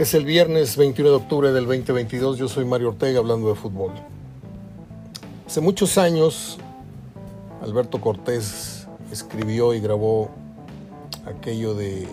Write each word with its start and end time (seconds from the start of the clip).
Es 0.00 0.14
el 0.14 0.24
viernes 0.24 0.78
21 0.78 1.10
de 1.10 1.16
octubre 1.16 1.52
del 1.52 1.66
2022. 1.66 2.38
Yo 2.38 2.48
soy 2.48 2.64
Mario 2.64 2.88
Ortega 2.88 3.18
hablando 3.18 3.50
de 3.50 3.54
fútbol. 3.54 3.92
Hace 5.46 5.60
muchos 5.60 5.98
años, 5.98 6.56
Alberto 7.60 8.00
Cortés 8.00 8.88
escribió 9.12 9.74
y 9.74 9.80
grabó 9.80 10.30
aquello 11.26 11.74
de 11.74 12.08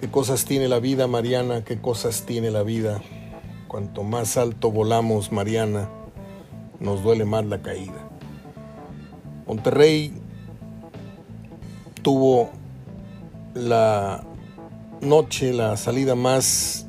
qué 0.00 0.08
cosas 0.08 0.44
tiene 0.44 0.68
la 0.68 0.78
vida, 0.78 1.08
Mariana, 1.08 1.64
qué 1.64 1.80
cosas 1.80 2.26
tiene 2.26 2.52
la 2.52 2.62
vida. 2.62 3.02
Cuanto 3.66 4.04
más 4.04 4.36
alto 4.36 4.70
volamos, 4.70 5.32
Mariana, 5.32 5.88
nos 6.78 7.02
duele 7.02 7.24
más 7.24 7.44
la 7.44 7.60
caída. 7.60 8.08
Monterrey 9.48 10.14
tuvo 12.04 12.50
la 13.52 14.22
noche, 15.02 15.52
la 15.52 15.76
salida 15.76 16.14
más 16.14 16.86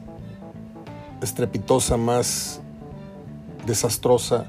estrepitosa, 1.21 1.97
más 1.97 2.61
desastrosa 3.65 4.45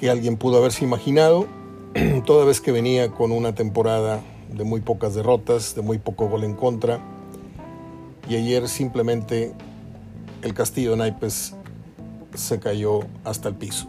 que 0.00 0.10
alguien 0.10 0.36
pudo 0.36 0.58
haberse 0.58 0.84
imaginado, 0.84 1.46
toda 2.26 2.44
vez 2.44 2.60
que 2.60 2.72
venía 2.72 3.10
con 3.10 3.30
una 3.32 3.54
temporada 3.54 4.20
de 4.52 4.64
muy 4.64 4.80
pocas 4.80 5.14
derrotas, 5.14 5.74
de 5.74 5.82
muy 5.82 5.98
poco 5.98 6.28
gol 6.28 6.44
en 6.44 6.54
contra, 6.54 7.00
y 8.28 8.34
ayer 8.34 8.68
simplemente 8.68 9.54
el 10.42 10.54
castillo 10.54 10.92
de 10.92 10.96
naipes 10.98 11.54
se 12.34 12.58
cayó 12.58 13.00
hasta 13.24 13.48
el 13.48 13.54
piso. 13.54 13.88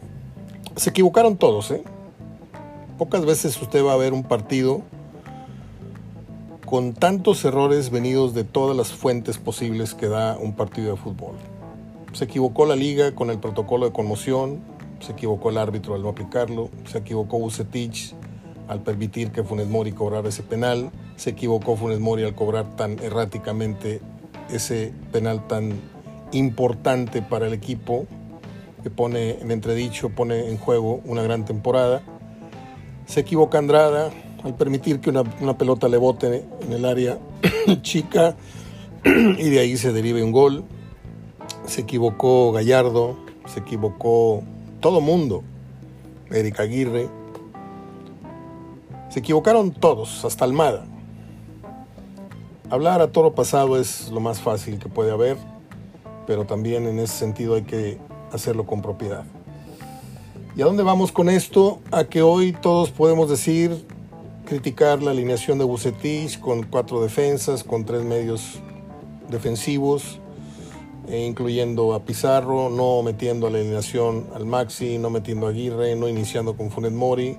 Se 0.76 0.92
equivocaron 0.92 1.36
todos, 1.36 1.72
¿eh? 1.72 1.84
Pocas 2.98 3.26
veces 3.26 3.60
usted 3.62 3.84
va 3.84 3.94
a 3.94 3.98
ver 3.98 4.14
un 4.14 4.24
partido 4.24 4.84
con 6.68 6.94
tantos 6.94 7.46
errores 7.46 7.92
venidos 7.92 8.34
de 8.34 8.44
todas 8.44 8.76
las 8.76 8.90
fuentes 8.90 9.38
posibles 9.38 9.94
que 9.94 10.10
da 10.10 10.38
un 10.38 10.54
partido 10.54 10.92
de 10.92 10.98
fútbol. 10.98 11.36
Se 12.12 12.26
equivocó 12.26 12.66
la 12.66 12.76
liga 12.76 13.16
con 13.16 13.30
el 13.30 13.40
protocolo 13.40 13.86
de 13.86 13.94
conmoción, 13.94 14.60
se 15.00 15.14
equivocó 15.14 15.50
el 15.50 15.60
árbitro 15.60 15.96
al 15.96 16.02
no 16.02 16.10
aplicarlo, 16.10 16.70
se 16.86 16.98
equivocó 16.98 17.40
Bucetich 17.40 18.14
al 18.68 18.82
permitir 18.82 19.32
que 19.32 19.46
Funes 19.46 19.70
Mori 19.70 19.94
cobrara 19.94 20.28
ese 20.28 20.44
penal, 20.44 20.92
se 21.16 21.30
equivocó 21.30 21.78
Funes 21.78 22.02
Mori 22.02 22.26
al 22.26 22.36
cobrar 22.36 22.76
tan 22.76 23.00
erráticamente 23.00 24.02
ese 24.50 24.92
penal 25.14 25.48
tan 25.48 25.72
importante 26.34 27.22
para 27.22 27.48
el 27.48 27.54
equipo 27.54 28.08
que 28.84 28.90
pone 28.90 29.40
en 29.40 29.52
entredicho, 29.52 30.10
pone 30.10 30.50
en 30.50 30.58
juego 30.58 31.00
una 31.06 31.22
gran 31.22 31.46
temporada. 31.46 32.02
Se 33.06 33.22
equivoca 33.22 33.58
Andrada 33.58 34.12
al 34.44 34.56
permitir 34.56 35.00
que 35.00 35.10
una, 35.10 35.58
pelota 35.58 35.88
le 35.88 35.98
bote 35.98 36.46
en 36.62 36.74
el 36.74 36.86
área 36.86 37.18
chica 37.82 38.36
y 39.04 39.50
de 39.50 39.60
ahí 39.60 39.78
se 39.78 39.94
derive 39.94 40.24
un 40.24 40.32
gol. 40.32 40.64
Se 41.66 41.82
equivocó 41.82 42.52
Gallardo, 42.52 43.18
se 43.46 43.60
equivocó 43.60 44.44
todo 44.80 45.02
mundo, 45.02 45.44
Erika 46.32 46.64
Aguirre. 46.64 47.10
Se 49.10 49.20
equivocaron 49.20 49.72
todos, 49.72 50.24
hasta 50.26 50.46
Almada. 50.46 50.86
Hablar 52.70 53.02
a 53.02 53.12
toro 53.12 53.34
pasado 53.34 53.80
es 53.80 54.10
lo 54.10 54.20
más 54.20 54.42
fácil 54.42 54.78
que 54.78 54.90
puede 54.90 55.12
haber, 55.12 55.38
pero 56.26 56.46
también 56.46 56.86
en 56.86 57.00
ese 57.00 57.16
sentido 57.16 57.56
hay 57.56 57.64
que 57.64 57.98
hacerlo 58.32 58.66
con 58.66 58.82
propiedad. 58.82 59.24
¿Y 60.56 60.62
a 60.62 60.66
dónde 60.66 60.84
vamos 60.84 61.12
con 61.12 61.30
esto? 61.30 61.80
A 61.92 62.06
que 62.06 62.22
hoy 62.22 62.52
todos 62.52 62.92
podemos 62.92 63.30
decir 63.30 63.86
criticar 64.48 65.04
la 65.04 65.12
alineación 65.12 65.58
de 65.58 65.66
Bucetich 65.66 66.40
con 66.40 66.64
cuatro 66.64 67.02
defensas, 67.02 67.66
con 67.66 67.84
tres 67.84 68.04
medios 68.04 68.60
defensivos, 69.30 70.20
eh, 71.10 71.26
incluyendo 71.28 71.94
a 71.94 72.04
Pizarro, 72.04 72.70
no 72.70 73.04
metiendo 73.04 73.48
a 73.48 73.52
la 73.52 73.58
alineación 73.60 74.26
al 74.34 74.46
Maxi, 74.46 74.98
no 75.00 75.10
metiendo 75.10 75.48
a 75.48 75.50
Aguirre, 75.50 75.98
no 75.98 76.08
iniciando 76.08 76.56
con 76.56 76.72
Funet 76.72 76.94
Mori. 76.94 77.38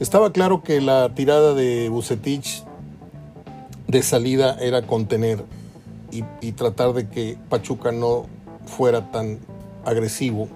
Estaba 0.00 0.32
claro 0.32 0.62
que 0.62 0.80
la 0.80 1.14
tirada 1.14 1.52
de 1.52 1.90
Bucetich 1.90 2.64
de 3.86 4.02
salida 4.02 4.56
era 4.58 4.86
contener 4.86 5.44
y, 6.10 6.24
y 6.40 6.52
tratar 6.52 6.94
de 6.94 7.10
que 7.10 7.36
Pachuca 7.50 7.92
no 7.92 8.24
fuera 8.64 9.10
tan 9.10 9.38
agresivo. 9.84 10.48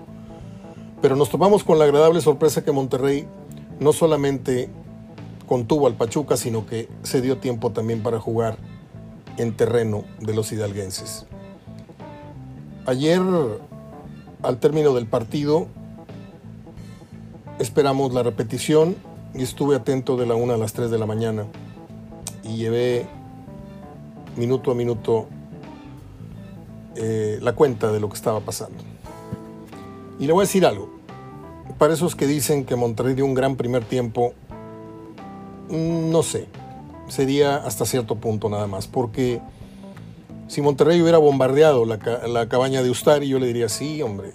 Pero 1.02 1.16
nos 1.16 1.28
topamos 1.28 1.64
con 1.64 1.78
la 1.78 1.84
agradable 1.84 2.22
sorpresa 2.22 2.64
que 2.64 2.72
Monterrey 2.72 3.26
no 3.78 3.92
solamente 3.92 4.70
contuvo 5.46 5.86
al 5.86 5.94
Pachuca, 5.94 6.36
sino 6.36 6.66
que 6.66 6.88
se 7.02 7.20
dio 7.20 7.38
tiempo 7.38 7.70
también 7.72 8.02
para 8.02 8.20
jugar 8.20 8.56
en 9.36 9.56
terreno 9.56 10.04
de 10.20 10.34
los 10.34 10.52
hidalguenses. 10.52 11.26
Ayer, 12.86 13.20
al 14.42 14.58
término 14.58 14.94
del 14.94 15.06
partido, 15.06 15.66
esperamos 17.58 18.12
la 18.12 18.22
repetición 18.22 18.96
y 19.34 19.42
estuve 19.42 19.76
atento 19.76 20.16
de 20.16 20.26
la 20.26 20.34
1 20.34 20.54
a 20.54 20.56
las 20.56 20.72
3 20.72 20.90
de 20.90 20.98
la 20.98 21.06
mañana 21.06 21.46
y 22.42 22.56
llevé 22.56 23.06
minuto 24.36 24.70
a 24.70 24.74
minuto 24.74 25.26
eh, 26.94 27.38
la 27.42 27.54
cuenta 27.54 27.92
de 27.92 28.00
lo 28.00 28.08
que 28.08 28.14
estaba 28.14 28.40
pasando. 28.40 28.78
Y 30.18 30.26
le 30.26 30.32
voy 30.32 30.42
a 30.42 30.46
decir 30.46 30.64
algo. 30.64 30.94
Para 31.78 31.92
esos 31.92 32.14
que 32.14 32.26
dicen 32.26 32.64
que 32.64 32.76
Monterrey 32.76 33.14
dio 33.14 33.26
un 33.26 33.34
gran 33.34 33.56
primer 33.56 33.84
tiempo, 33.84 34.32
no 35.70 36.22
sé, 36.22 36.48
sería 37.08 37.56
hasta 37.56 37.84
cierto 37.86 38.16
punto 38.16 38.48
nada 38.48 38.66
más, 38.66 38.86
porque 38.86 39.40
si 40.48 40.62
Monterrey 40.62 41.00
hubiera 41.00 41.18
bombardeado 41.18 41.84
la, 41.84 42.48
cabaña 42.48 42.82
de 42.82 42.90
Ustari, 42.90 43.28
yo 43.28 43.38
le 43.38 43.46
diría, 43.48 43.68
sí, 43.68 44.00
hombre, 44.02 44.32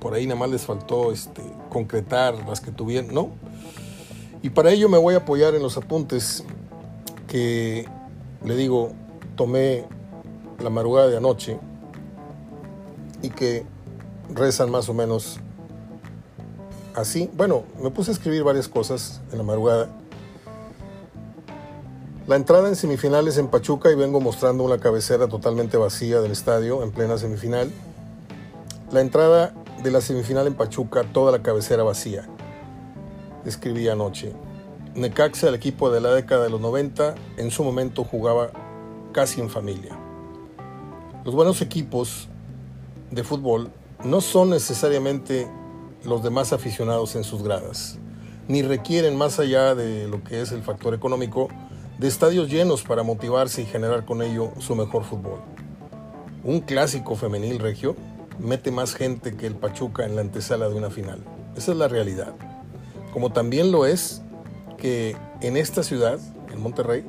por 0.00 0.14
ahí 0.14 0.26
nada 0.26 0.38
más 0.38 0.50
les 0.50 0.62
faltó 0.62 1.12
este, 1.12 1.42
concretar 1.70 2.34
las 2.46 2.60
que 2.60 2.70
tuvieron, 2.70 3.14
¿no? 3.14 3.30
Y 4.42 4.50
para 4.50 4.70
ello 4.70 4.88
me 4.88 4.98
voy 4.98 5.14
a 5.14 5.18
apoyar 5.18 5.54
en 5.54 5.62
los 5.62 5.76
apuntes 5.76 6.44
que, 7.26 7.86
le 8.44 8.56
digo, 8.56 8.92
tomé 9.36 9.84
la 10.62 10.70
madrugada 10.70 11.08
de 11.08 11.16
anoche 11.16 11.58
y 13.22 13.30
que 13.30 13.64
rezan 14.34 14.70
más 14.70 14.88
o 14.88 14.94
menos 14.94 15.40
así. 16.94 17.30
Bueno, 17.36 17.64
me 17.82 17.90
puse 17.90 18.10
a 18.10 18.14
escribir 18.14 18.42
varias 18.42 18.68
cosas 18.68 19.20
en 19.32 19.38
la 19.38 19.44
madrugada 19.44 19.88
la 22.30 22.36
entrada 22.36 22.68
en 22.68 22.76
semifinales 22.76 23.38
en 23.38 23.48
Pachuca 23.48 23.90
y 23.90 23.96
vengo 23.96 24.20
mostrando 24.20 24.62
una 24.62 24.78
cabecera 24.78 25.26
totalmente 25.26 25.76
vacía 25.76 26.20
del 26.20 26.30
estadio 26.30 26.84
en 26.84 26.92
plena 26.92 27.18
semifinal. 27.18 27.72
La 28.92 29.00
entrada 29.00 29.52
de 29.82 29.90
la 29.90 30.00
semifinal 30.00 30.46
en 30.46 30.54
Pachuca, 30.54 31.02
toda 31.12 31.32
la 31.32 31.42
cabecera 31.42 31.82
vacía. 31.82 32.28
Escribí 33.44 33.88
anoche. 33.88 34.32
Necaxa, 34.94 35.48
el 35.48 35.56
equipo 35.56 35.90
de 35.90 36.00
la 36.00 36.12
década 36.14 36.44
de 36.44 36.50
los 36.50 36.60
90, 36.60 37.16
en 37.36 37.50
su 37.50 37.64
momento 37.64 38.04
jugaba 38.04 38.52
casi 39.10 39.40
en 39.40 39.50
familia. 39.50 39.98
Los 41.24 41.34
buenos 41.34 41.60
equipos 41.62 42.28
de 43.10 43.24
fútbol 43.24 43.72
no 44.04 44.20
son 44.20 44.50
necesariamente 44.50 45.50
los 46.04 46.22
demás 46.22 46.52
aficionados 46.52 47.16
en 47.16 47.24
sus 47.24 47.42
gradas, 47.42 47.98
ni 48.46 48.62
requieren 48.62 49.18
más 49.18 49.40
allá 49.40 49.74
de 49.74 50.06
lo 50.06 50.22
que 50.22 50.40
es 50.42 50.52
el 50.52 50.62
factor 50.62 50.94
económico, 50.94 51.48
de 52.00 52.08
estadios 52.08 52.48
llenos 52.48 52.82
para 52.82 53.02
motivarse 53.02 53.60
y 53.60 53.66
generar 53.66 54.06
con 54.06 54.22
ello 54.22 54.52
su 54.58 54.74
mejor 54.74 55.04
fútbol. 55.04 55.40
Un 56.42 56.60
clásico 56.60 57.14
femenil 57.14 57.58
regio 57.58 57.94
mete 58.38 58.70
más 58.70 58.94
gente 58.94 59.36
que 59.36 59.46
el 59.46 59.54
Pachuca 59.54 60.06
en 60.06 60.16
la 60.16 60.22
antesala 60.22 60.70
de 60.70 60.74
una 60.76 60.88
final. 60.88 61.22
Esa 61.58 61.72
es 61.72 61.76
la 61.76 61.88
realidad. 61.88 62.34
Como 63.12 63.32
también 63.32 63.70
lo 63.70 63.84
es 63.84 64.22
que 64.78 65.14
en 65.42 65.58
esta 65.58 65.82
ciudad, 65.82 66.18
en 66.50 66.62
Monterrey, 66.62 67.04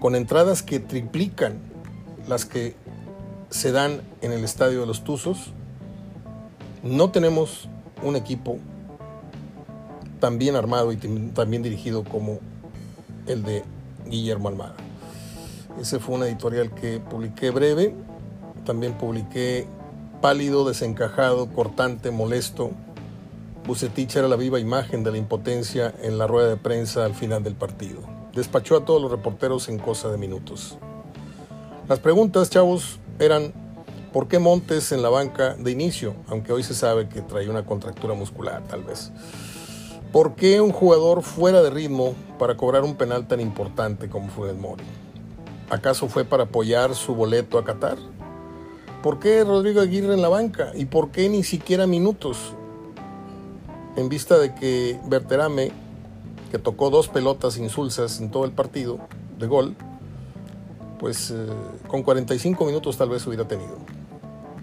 con 0.00 0.16
entradas 0.16 0.64
que 0.64 0.80
triplican 0.80 1.60
las 2.26 2.46
que 2.46 2.74
se 3.48 3.70
dan 3.70 4.00
en 4.22 4.32
el 4.32 4.42
estadio 4.42 4.80
de 4.80 4.86
los 4.86 5.04
Tuzos, 5.04 5.52
no 6.82 7.12
tenemos 7.12 7.68
un 8.02 8.16
equipo 8.16 8.58
tan 10.18 10.38
bien 10.38 10.56
armado 10.56 10.90
y 10.90 10.96
tan 10.96 11.48
bien 11.48 11.62
dirigido 11.62 12.02
como 12.02 12.40
el 13.28 13.44
de 13.44 13.62
Guillermo 14.06 14.48
Almada. 14.48 14.74
Ese 15.80 15.98
fue 15.98 16.14
un 16.14 16.22
editorial 16.22 16.72
que 16.74 17.00
publiqué 17.00 17.50
breve, 17.50 17.94
también 18.64 18.96
publiqué 18.96 19.66
pálido, 20.20 20.66
desencajado, 20.66 21.48
cortante, 21.48 22.10
molesto. 22.10 22.70
Bucetich 23.66 24.16
era 24.16 24.28
la 24.28 24.36
viva 24.36 24.60
imagen 24.60 25.04
de 25.04 25.10
la 25.10 25.18
impotencia 25.18 25.94
en 26.02 26.18
la 26.18 26.26
rueda 26.26 26.48
de 26.48 26.56
prensa 26.56 27.04
al 27.04 27.14
final 27.14 27.42
del 27.42 27.54
partido. 27.54 28.00
Despachó 28.34 28.76
a 28.76 28.84
todos 28.84 29.02
los 29.02 29.10
reporteros 29.10 29.68
en 29.68 29.78
cosa 29.78 30.10
de 30.10 30.18
minutos. 30.18 30.78
Las 31.88 31.98
preguntas, 31.98 32.50
chavos, 32.50 32.98
eran 33.18 33.52
¿por 34.12 34.28
qué 34.28 34.38
Montes 34.38 34.92
en 34.92 35.02
la 35.02 35.08
banca 35.08 35.54
de 35.56 35.72
inicio? 35.72 36.14
Aunque 36.28 36.52
hoy 36.52 36.62
se 36.62 36.72
sabe 36.72 37.08
que 37.08 37.20
trae 37.20 37.50
una 37.50 37.66
contractura 37.66 38.14
muscular, 38.14 38.62
tal 38.68 38.84
vez. 38.84 39.10
¿Por 40.14 40.36
qué 40.36 40.60
un 40.60 40.70
jugador 40.70 41.24
fuera 41.24 41.60
de 41.60 41.70
ritmo 41.70 42.14
para 42.38 42.56
cobrar 42.56 42.84
un 42.84 42.94
penal 42.94 43.26
tan 43.26 43.40
importante 43.40 44.08
como 44.08 44.28
fue 44.28 44.48
el 44.48 44.56
Mori? 44.56 44.84
¿Acaso 45.70 46.06
fue 46.06 46.24
para 46.24 46.44
apoyar 46.44 46.94
su 46.94 47.16
boleto 47.16 47.58
a 47.58 47.64
Qatar? 47.64 47.98
¿Por 49.02 49.18
qué 49.18 49.42
Rodrigo 49.42 49.80
Aguirre 49.80 50.14
en 50.14 50.22
la 50.22 50.28
banca? 50.28 50.70
¿Y 50.76 50.84
por 50.84 51.10
qué 51.10 51.28
ni 51.28 51.42
siquiera 51.42 51.88
minutos? 51.88 52.54
En 53.96 54.08
vista 54.08 54.38
de 54.38 54.54
que 54.54 55.00
Berterame, 55.08 55.72
que 56.52 56.60
tocó 56.60 56.90
dos 56.90 57.08
pelotas 57.08 57.58
insulsas 57.58 58.20
en 58.20 58.30
todo 58.30 58.44
el 58.44 58.52
partido 58.52 59.00
de 59.40 59.48
gol, 59.48 59.74
pues 61.00 61.32
eh, 61.32 61.46
con 61.88 62.04
45 62.04 62.64
minutos 62.66 62.96
tal 62.96 63.08
vez 63.08 63.26
hubiera 63.26 63.48
tenido. 63.48 63.78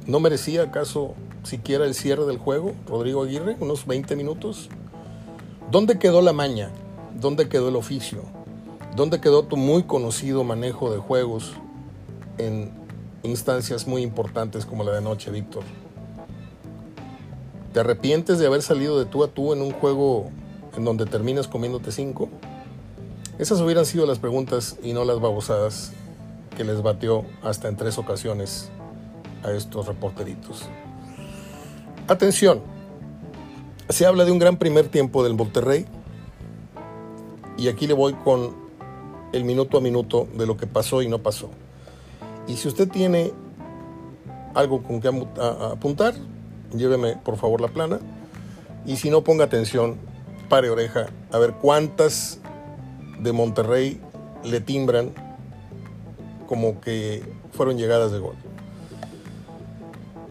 ¿No 0.05 0.21
merecía 0.21 0.63
acaso 0.63 1.13
siquiera 1.43 1.83
el 1.83 1.93
cierre 1.93 2.25
del 2.25 2.37
juego, 2.37 2.71
Rodrigo 2.87 3.23
Aguirre? 3.23 3.57
¿Unos 3.59 3.85
20 3.85 4.15
minutos? 4.15 4.69
¿Dónde 5.71 5.97
quedó 5.97 6.21
la 6.21 6.33
maña? 6.33 6.69
¿Dónde 7.15 7.47
quedó 7.47 7.69
el 7.69 7.77
oficio? 7.77 8.23
¿Dónde 8.97 9.21
quedó 9.21 9.43
tu 9.43 9.55
muy 9.55 9.83
conocido 9.83 10.43
manejo 10.43 10.91
de 10.91 10.97
juegos 10.97 11.53
en 12.37 12.73
instancias 13.23 13.87
muy 13.87 14.01
importantes 14.01 14.65
como 14.65 14.83
la 14.83 14.91
de 14.91 14.97
anoche, 14.97 15.31
Víctor? 15.31 15.63
¿Te 17.71 17.79
arrepientes 17.79 18.37
de 18.37 18.47
haber 18.47 18.61
salido 18.61 18.99
de 18.99 19.05
tú 19.05 19.23
a 19.23 19.29
tú 19.29 19.53
en 19.53 19.61
un 19.61 19.71
juego 19.71 20.29
en 20.75 20.83
donde 20.83 21.05
terminas 21.05 21.47
comiéndote 21.47 21.93
cinco? 21.93 22.27
Esas 23.39 23.61
hubieran 23.61 23.85
sido 23.85 24.05
las 24.05 24.19
preguntas 24.19 24.75
y 24.83 24.91
no 24.91 25.05
las 25.05 25.21
babosadas 25.21 25.93
que 26.57 26.65
les 26.65 26.81
batió 26.81 27.23
hasta 27.43 27.69
en 27.69 27.77
tres 27.77 27.97
ocasiones 27.97 28.69
a 29.41 29.51
estos 29.51 29.87
reporteritos. 29.87 30.63
Atención, 32.09 32.61
se 33.91 34.05
habla 34.05 34.25
de 34.25 34.31
un 34.31 34.39
gran 34.39 34.57
primer 34.57 34.87
tiempo 34.87 35.23
del 35.23 35.33
Monterrey 35.33 35.85
y 37.57 37.67
aquí 37.67 37.87
le 37.87 37.93
voy 37.93 38.13
con 38.13 38.55
el 39.33 39.43
minuto 39.43 39.77
a 39.77 39.81
minuto 39.81 40.27
de 40.37 40.45
lo 40.45 40.57
que 40.57 40.67
pasó 40.67 41.01
y 41.01 41.07
no 41.07 41.19
pasó. 41.19 41.49
Y 42.47 42.57
si 42.57 42.67
usted 42.67 42.89
tiene 42.89 43.31
algo 44.53 44.83
con 44.83 44.99
que 44.99 45.07
apuntar, 45.07 46.13
lléveme 46.75 47.17
por 47.17 47.37
favor 47.37 47.61
la 47.61 47.67
plana. 47.67 47.99
Y 48.85 48.97
si 48.97 49.09
no, 49.09 49.23
ponga 49.23 49.45
atención, 49.45 49.97
pare 50.49 50.69
oreja, 50.69 51.07
a 51.31 51.37
ver 51.37 51.53
cuántas 51.53 52.39
de 53.19 53.31
Monterrey 53.31 54.01
le 54.43 54.59
timbran 54.59 55.11
como 56.47 56.81
que 56.81 57.23
fueron 57.51 57.77
llegadas 57.77 58.11
de 58.11 58.19
gol. 58.19 58.35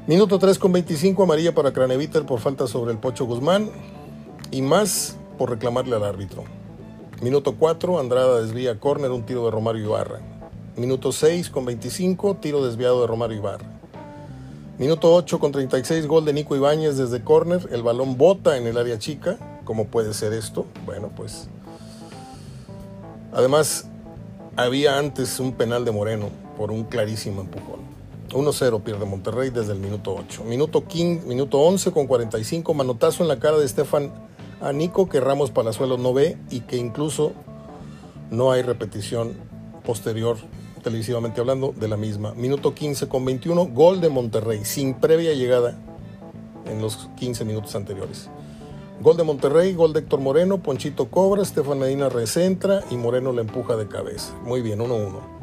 Minuto 0.06 0.38
3 0.38 0.58
con 0.58 0.72
25, 0.72 1.22
amarilla 1.22 1.54
para 1.54 1.72
Craneviter 1.72 2.24
por 2.24 2.40
falta 2.40 2.66
sobre 2.66 2.92
el 2.92 2.98
Pocho 2.98 3.26
Guzmán 3.26 3.70
y 4.50 4.62
más 4.62 5.16
por 5.36 5.50
reclamarle 5.50 5.94
al 5.94 6.04
árbitro. 6.04 6.44
Minuto 7.20 7.54
4, 7.58 8.00
Andrada 8.00 8.40
desvía 8.40 8.80
córner, 8.80 9.10
un 9.10 9.26
tiro 9.26 9.44
de 9.44 9.50
Romario 9.50 9.84
Ibarra. 9.84 10.20
Minuto 10.76 11.12
6 11.12 11.50
con 11.50 11.66
25, 11.66 12.36
tiro 12.36 12.64
desviado 12.64 13.02
de 13.02 13.06
Romario 13.06 13.36
Ibarra. 13.36 13.66
Minuto 14.78 15.14
8 15.14 15.38
con 15.38 15.52
36, 15.52 16.06
gol 16.06 16.24
de 16.24 16.32
Nico 16.32 16.56
Ibáñez 16.56 16.96
desde 16.96 17.22
córner. 17.22 17.68
El 17.70 17.82
balón 17.82 18.16
bota 18.16 18.56
en 18.56 18.66
el 18.66 18.78
área 18.78 18.98
chica. 18.98 19.60
¿Cómo 19.64 19.88
puede 19.88 20.14
ser 20.14 20.32
esto? 20.32 20.64
Bueno, 20.86 21.10
pues. 21.14 21.48
Además, 23.34 23.86
había 24.56 24.98
antes 24.98 25.38
un 25.38 25.52
penal 25.52 25.84
de 25.84 25.92
Moreno 25.92 26.30
por 26.56 26.70
un 26.70 26.84
clarísimo 26.84 27.42
empujón. 27.42 27.79
1-0 28.32 28.82
pierde 28.82 29.04
Monterrey 29.04 29.50
desde 29.50 29.72
el 29.72 29.80
minuto 29.80 30.14
8. 30.14 30.44
Minuto, 30.44 30.86
15, 30.86 31.26
minuto 31.26 31.58
11 31.58 31.92
con 31.92 32.06
45, 32.06 32.74
manotazo 32.74 33.22
en 33.22 33.28
la 33.28 33.38
cara 33.38 33.58
de 33.58 33.66
Estefan 33.66 34.12
a 34.60 34.72
Nico 34.72 35.08
que 35.08 35.20
Ramos 35.20 35.50
Palazuelos 35.50 35.98
no 35.98 36.12
ve 36.12 36.38
y 36.50 36.60
que 36.60 36.76
incluso 36.76 37.32
no 38.30 38.52
hay 38.52 38.62
repetición 38.62 39.34
posterior 39.84 40.36
televisivamente 40.82 41.40
hablando 41.40 41.74
de 41.76 41.88
la 41.88 41.96
misma. 41.96 42.32
Minuto 42.34 42.74
15 42.74 43.08
con 43.08 43.24
21, 43.24 43.66
gol 43.66 44.00
de 44.00 44.08
Monterrey 44.08 44.64
sin 44.64 44.94
previa 44.94 45.34
llegada 45.34 45.78
en 46.66 46.80
los 46.80 47.08
15 47.18 47.44
minutos 47.44 47.74
anteriores. 47.74 48.28
Gol 49.00 49.16
de 49.16 49.24
Monterrey, 49.24 49.72
gol 49.74 49.92
de 49.94 50.00
Héctor 50.00 50.20
Moreno, 50.20 50.62
Ponchito 50.62 51.10
cobra, 51.10 51.42
Estefan 51.42 51.78
Medina 51.78 52.10
recentra 52.10 52.82
y 52.90 52.96
Moreno 52.96 53.32
le 53.32 53.40
empuja 53.40 53.76
de 53.76 53.88
cabeza. 53.88 54.34
Muy 54.44 54.60
bien, 54.60 54.78
1-1. 54.78 55.39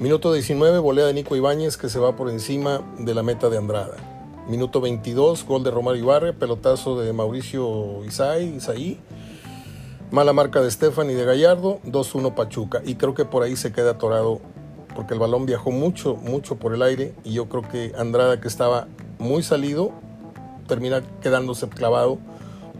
Minuto 0.00 0.32
19, 0.32 0.78
volea 0.78 1.06
de 1.06 1.12
Nico 1.12 1.34
Ibáñez 1.34 1.76
que 1.76 1.88
se 1.88 1.98
va 1.98 2.14
por 2.14 2.30
encima 2.30 2.82
de 3.00 3.14
la 3.16 3.24
meta 3.24 3.50
de 3.50 3.58
Andrada. 3.58 3.96
Minuto 4.46 4.80
22, 4.80 5.44
gol 5.44 5.64
de 5.64 5.72
Romario 5.72 6.04
Ibarre, 6.04 6.32
pelotazo 6.32 7.00
de 7.00 7.12
Mauricio 7.12 8.04
Isai, 8.04 8.54
Isaí. 8.54 9.00
Mala 10.12 10.32
marca 10.32 10.60
de 10.60 10.68
Estefan 10.68 11.10
y 11.10 11.14
de 11.14 11.24
Gallardo, 11.24 11.80
2-1 11.84 12.36
Pachuca. 12.36 12.80
Y 12.84 12.94
creo 12.94 13.14
que 13.14 13.24
por 13.24 13.42
ahí 13.42 13.56
se 13.56 13.72
queda 13.72 13.90
atorado 13.90 14.40
porque 14.94 15.14
el 15.14 15.20
balón 15.20 15.46
viajó 15.46 15.72
mucho, 15.72 16.14
mucho 16.14 16.54
por 16.54 16.74
el 16.74 16.82
aire 16.82 17.12
y 17.24 17.32
yo 17.32 17.48
creo 17.48 17.62
que 17.62 17.92
Andrada 17.98 18.40
que 18.40 18.46
estaba 18.46 18.86
muy 19.18 19.42
salido 19.42 19.90
termina 20.68 21.02
quedándose 21.20 21.68
clavado 21.68 22.18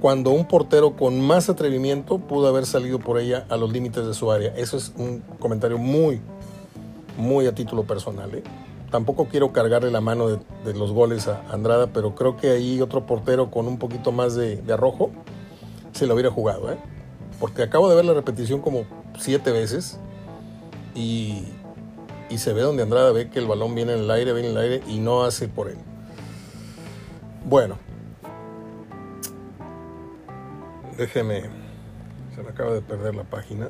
cuando 0.00 0.30
un 0.30 0.46
portero 0.46 0.94
con 0.94 1.20
más 1.20 1.48
atrevimiento 1.48 2.18
pudo 2.18 2.46
haber 2.46 2.64
salido 2.64 3.00
por 3.00 3.18
ella 3.18 3.44
a 3.48 3.56
los 3.56 3.72
límites 3.72 4.06
de 4.06 4.14
su 4.14 4.30
área. 4.30 4.54
Eso 4.54 4.76
es 4.76 4.92
un 4.96 5.24
comentario 5.40 5.78
muy, 5.78 6.20
muy 7.18 7.46
a 7.46 7.54
título 7.54 7.84
personal. 7.84 8.34
¿eh? 8.34 8.42
Tampoco 8.90 9.26
quiero 9.26 9.52
cargarle 9.52 9.90
la 9.90 10.00
mano 10.00 10.28
de, 10.28 10.74
los 10.74 10.92
goles 10.92 11.28
a 11.28 11.42
Andrada, 11.50 11.88
pero 11.88 12.14
creo 12.14 12.36
que 12.36 12.50
ahí 12.50 12.80
otro 12.80 13.04
portero 13.04 13.50
con 13.50 13.66
un 13.66 13.78
poquito 13.78 14.12
más 14.12 14.34
de, 14.34 14.62
arrojo 14.72 15.10
se 15.92 16.06
lo 16.06 16.14
hubiera 16.14 16.30
jugado. 16.30 16.72
¿eh? 16.72 16.78
Porque 17.38 17.62
acabo 17.62 17.90
de 17.90 17.96
ver 17.96 18.04
la 18.04 18.14
repetición 18.14 18.60
como 18.62 18.84
siete 19.18 19.50
veces 19.50 19.98
y, 20.94 21.44
y 22.30 22.38
se 22.38 22.52
ve 22.52 22.62
donde 22.62 22.82
Andrada 22.82 23.12
ve 23.12 23.28
que 23.28 23.40
el 23.40 23.46
balón 23.46 23.74
viene 23.74 23.92
en 23.92 24.00
el 24.00 24.10
aire, 24.10 24.32
viene 24.32 24.48
en 24.50 24.56
el 24.56 24.62
aire 24.62 24.82
y 24.86 24.98
no 24.98 25.24
hace 25.24 25.48
por 25.48 25.68
él. 25.68 25.78
Bueno, 27.44 27.78
déjeme, 30.96 31.42
se 32.34 32.42
me 32.42 32.50
acaba 32.50 32.72
de 32.72 32.82
perder 32.82 33.14
la 33.14 33.24
página, 33.24 33.68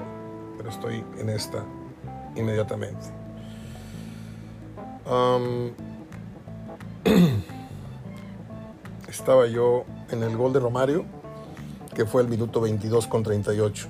pero 0.56 0.70
estoy 0.70 1.04
en 1.18 1.28
esta 1.28 1.64
inmediatamente. 2.36 3.27
estaba 9.08 9.46
yo 9.46 9.84
en 10.10 10.22
el 10.22 10.36
gol 10.36 10.52
de 10.52 10.60
Romario, 10.60 11.06
que 11.94 12.04
fue 12.04 12.20
el 12.20 12.28
minuto 12.28 12.60
22 12.60 13.06
con 13.06 13.22
38. 13.22 13.88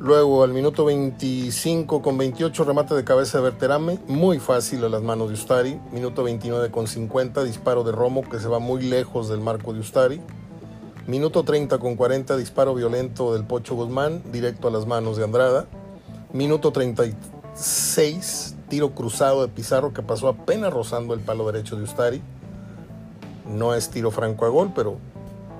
Luego 0.00 0.42
al 0.42 0.52
minuto 0.52 0.84
25 0.84 2.02
con 2.02 2.18
28 2.18 2.64
remate 2.64 2.94
de 2.94 3.04
cabeza 3.04 3.38
de 3.38 3.44
Berterame, 3.44 4.00
muy 4.08 4.40
fácil 4.40 4.84
a 4.84 4.88
las 4.88 5.02
manos 5.02 5.28
de 5.28 5.34
Ustari. 5.34 5.80
Minuto 5.92 6.24
29 6.24 6.72
con 6.72 6.88
50 6.88 7.44
disparo 7.44 7.84
de 7.84 7.92
Romo 7.92 8.28
que 8.28 8.40
se 8.40 8.48
va 8.48 8.58
muy 8.58 8.82
lejos 8.82 9.28
del 9.28 9.40
marco 9.40 9.72
de 9.72 9.80
Ustari. 9.80 10.20
Minuto 11.06 11.44
30 11.44 11.78
con 11.78 11.94
40 11.94 12.36
disparo 12.36 12.74
violento 12.74 13.32
del 13.32 13.44
Pocho 13.44 13.76
Guzmán 13.76 14.24
directo 14.32 14.66
a 14.66 14.72
las 14.72 14.86
manos 14.86 15.16
de 15.16 15.24
Andrada. 15.24 15.66
Minuto 16.32 16.72
36 16.72 18.55
tiro 18.68 18.94
cruzado 18.94 19.42
de 19.42 19.48
Pizarro 19.48 19.92
que 19.92 20.02
pasó 20.02 20.28
apenas 20.28 20.72
rozando 20.72 21.14
el 21.14 21.20
palo 21.20 21.46
derecho 21.50 21.76
de 21.76 21.84
Ustari. 21.84 22.22
No 23.48 23.74
es 23.74 23.90
tiro 23.90 24.10
franco 24.10 24.44
a 24.44 24.48
gol, 24.48 24.72
pero 24.74 24.96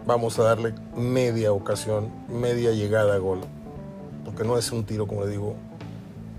vamos 0.06 0.38
a 0.38 0.44
darle 0.44 0.74
media 0.96 1.52
ocasión, 1.52 2.10
media 2.28 2.72
llegada 2.72 3.14
a 3.14 3.18
gol. 3.18 3.40
Porque 4.24 4.44
no 4.44 4.58
es 4.58 4.72
un 4.72 4.84
tiro, 4.84 5.06
como 5.06 5.24
le 5.24 5.30
digo, 5.30 5.54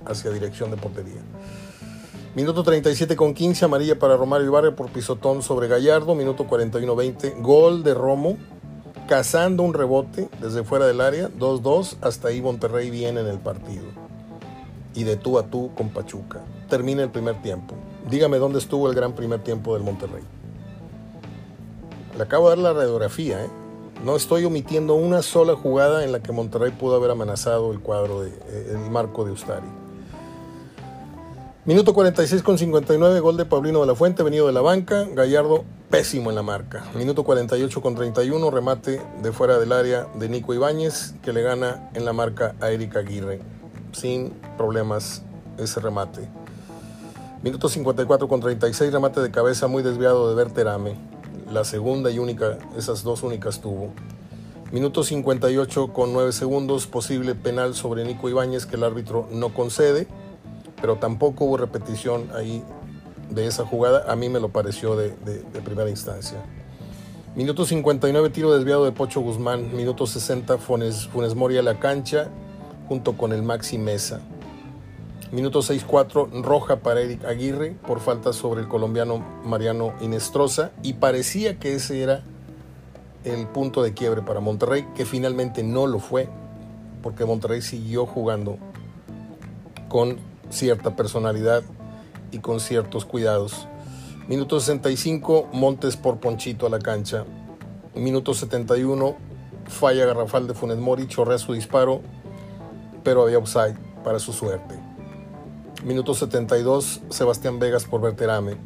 hacia 0.05 0.31
dirección 0.31 0.71
de 0.71 0.77
portería. 0.77 1.21
Minuto 2.35 2.63
37 2.63 3.15
con 3.15 3.33
15, 3.33 3.65
amarilla 3.65 3.97
para 3.97 4.15
Romario 4.15 4.45
Ibarre 4.45 4.71
por 4.71 4.89
pisotón 4.89 5.41
sobre 5.41 5.67
Gallardo. 5.67 6.13
Minuto 6.13 6.45
41-20, 6.45 7.41
gol 7.41 7.83
de 7.83 7.93
Romo, 7.93 8.37
cazando 9.07 9.63
un 9.63 9.73
rebote 9.73 10.29
desde 10.41 10.63
fuera 10.63 10.85
del 10.85 11.01
área. 11.01 11.29
2-2, 11.29 11.97
hasta 12.01 12.27
ahí 12.27 12.41
Monterrey 12.41 12.89
viene 12.89 13.21
en 13.21 13.27
el 13.27 13.39
partido. 13.39 14.06
Y 14.93 15.03
de 15.03 15.15
tú 15.15 15.37
a 15.37 15.43
tú 15.43 15.71
con 15.75 15.89
Pachuca 15.89 16.41
termina 16.69 17.03
el 17.03 17.09
primer 17.09 17.41
tiempo. 17.41 17.75
Dígame 18.09 18.37
dónde 18.37 18.59
estuvo 18.59 18.89
el 18.89 18.95
gran 18.95 19.13
primer 19.13 19.41
tiempo 19.43 19.73
del 19.73 19.83
Monterrey. 19.83 20.23
Le 22.15 22.23
acabo 22.23 22.49
de 22.49 22.55
dar 22.55 22.63
la 22.63 22.73
radiografía, 22.73 23.43
¿eh? 23.43 23.49
No 24.03 24.15
estoy 24.15 24.45
omitiendo 24.45 24.93
una 24.93 25.21
sola 25.23 25.55
jugada 25.55 26.03
en 26.03 26.11
la 26.11 26.21
que 26.21 26.31
Monterrey 26.31 26.71
pudo 26.71 26.95
haber 26.95 27.09
amenazado 27.09 27.71
el 27.71 27.79
cuadro, 27.79 28.21
de, 28.21 28.29
eh, 28.29 28.71
el 28.71 28.91
marco 28.91 29.25
de 29.25 29.31
Ustari. 29.31 29.65
Minuto 31.65 31.93
46 31.93 32.43
con 32.43 32.57
59, 32.57 33.19
gol 33.19 33.37
de 33.37 33.45
Paulino 33.45 33.81
de 33.81 33.87
la 33.87 33.95
Fuente, 33.95 34.23
venido 34.23 34.47
de 34.47 34.53
la 34.53 34.61
banca. 34.61 35.05
Gallardo 35.13 35.65
pésimo 35.89 36.29
en 36.29 36.35
la 36.35 36.43
marca. 36.43 36.85
Minuto 36.95 37.23
48 37.23 37.81
con 37.81 37.95
31, 37.95 38.51
remate 38.51 39.01
de 39.21 39.31
fuera 39.31 39.57
del 39.57 39.71
área 39.71 40.07
de 40.15 40.29
Nico 40.29 40.53
Ibáñez, 40.53 41.15
que 41.21 41.33
le 41.33 41.41
gana 41.41 41.89
en 41.93 42.05
la 42.05 42.13
marca 42.13 42.55
a 42.61 42.71
Erika 42.71 42.99
Aguirre. 42.99 43.41
Sin 43.91 44.31
problemas 44.57 45.23
ese 45.57 45.79
remate. 45.79 46.27
Minuto 47.43 47.69
54 47.69 48.27
con 48.27 48.39
36, 48.39 48.91
remate 48.91 49.21
de 49.21 49.31
cabeza 49.31 49.67
muy 49.67 49.83
desviado 49.83 50.29
de 50.29 50.35
Berterame. 50.35 50.95
La 51.51 51.63
segunda 51.63 52.09
y 52.11 52.19
única, 52.19 52.57
esas 52.75 53.03
dos 53.03 53.23
únicas 53.23 53.61
tuvo. 53.61 53.93
Minuto 54.71 55.03
58 55.03 55.93
con 55.93 56.13
9 56.13 56.31
segundos, 56.33 56.87
posible 56.87 57.35
penal 57.35 57.73
sobre 57.73 58.03
Nico 58.03 58.27
Ibáñez 58.27 58.65
que 58.65 58.75
el 58.75 58.83
árbitro 58.83 59.27
no 59.31 59.53
concede. 59.53 60.07
pero 60.81 60.97
tampoco 60.97 61.45
hubo 61.45 61.57
repetición 61.57 62.29
ahí 62.35 62.63
de 63.29 63.47
esa 63.47 63.65
jugada. 63.65 64.11
A 64.11 64.15
mí 64.15 64.29
me 64.29 64.39
lo 64.39 64.49
pareció 64.49 64.95
de, 64.95 65.09
primera 65.63 65.89
instancia. 65.89 66.37
Minuto 67.35 67.65
59, 67.65 68.29
tiro 68.31 68.53
desviado 68.53 68.83
de 68.83 68.91
Pocho 68.91 69.21
Guzmán. 69.21 69.75
Minuto 69.75 70.05
60, 70.05 70.57
Funes, 70.57 71.07
Funes 71.07 71.35
Mori 71.35 71.57
a 71.57 71.61
la 71.61 71.79
cancha 71.79 72.29
junto 72.87 73.17
con 73.17 73.33
el 73.33 73.43
Maxi 73.43 73.77
Mesa. 73.77 74.21
Minuto 75.31 75.59
6-4, 75.59 76.41
roja 76.41 76.77
para 76.77 77.01
Eric 77.01 77.25
Aguirre 77.25 77.75
por 77.85 77.99
falta 77.99 78.31
sobre 78.31 78.61
el 78.61 78.69
colombiano 78.69 79.23
Mariano 79.43 79.93
Inestrosa. 79.99 80.71
Y 80.83 80.93
parecía 80.93 81.59
que 81.59 81.75
ese 81.75 82.01
era 82.01 82.23
el 83.25 83.45
punto 83.47 83.83
de 83.83 83.93
quiebre 83.93 84.21
para 84.21 84.39
Monterrey, 84.39 84.87
que 84.95 85.05
finalmente 85.05 85.63
no 85.63 85.85
lo 85.85 85.99
fue, 85.99 86.29
porque 87.03 87.25
Monterrey 87.25 87.61
siguió 87.61 88.05
jugando 88.05 88.57
con 89.89 90.17
cierta 90.49 90.95
personalidad 90.95 91.63
y 92.31 92.39
con 92.39 92.61
ciertos 92.61 93.03
cuidados. 93.03 93.67
Minuto 94.27 94.59
65, 94.59 95.49
Montes 95.51 95.97
por 95.97 96.19
Ponchito 96.19 96.67
a 96.67 96.69
la 96.69 96.79
cancha. 96.79 97.25
Minuto 97.95 98.33
71, 98.33 99.15
falla 99.67 100.05
garrafal 100.05 100.47
de 100.47 100.53
Funes 100.53 100.77
Mori, 100.77 101.07
chorrea 101.07 101.37
su 101.37 101.53
disparo, 101.53 102.01
pero 103.07 103.21
había 103.21 103.39
upside 103.39 103.77
para 104.03 104.19
su 104.19 104.33
suerte. 104.33 104.75
Minuto 105.85 106.13
72, 106.13 106.99
Sebastián 107.09 107.57
Vegas 107.57 107.85
por 107.85 108.01
Berterame. 108.01 108.57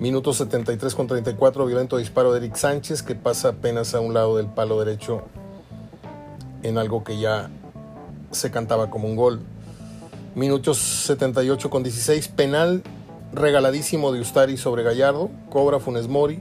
Minuto 0.00 0.32
73 0.32 0.96
con 0.96 1.06
34, 1.06 1.64
violento 1.64 1.96
disparo 1.96 2.32
de 2.32 2.38
Eric 2.40 2.56
Sánchez 2.56 3.04
que 3.04 3.14
pasa 3.14 3.50
apenas 3.50 3.94
a 3.94 4.00
un 4.00 4.14
lado 4.14 4.36
del 4.36 4.48
palo 4.48 4.80
derecho 4.80 5.22
en 6.64 6.76
algo 6.76 7.04
que 7.04 7.20
ya 7.20 7.50
se 8.32 8.50
cantaba 8.50 8.90
como 8.90 9.06
un 9.06 9.14
gol. 9.14 9.42
Minuto 10.34 10.74
78 10.74 11.70
con 11.70 11.84
16, 11.84 12.26
penal 12.30 12.82
regaladísimo 13.32 14.10
de 14.10 14.18
Ustari 14.18 14.56
sobre 14.56 14.82
Gallardo, 14.82 15.30
cobra 15.50 15.78
Funes 15.78 16.08
Mori 16.08 16.40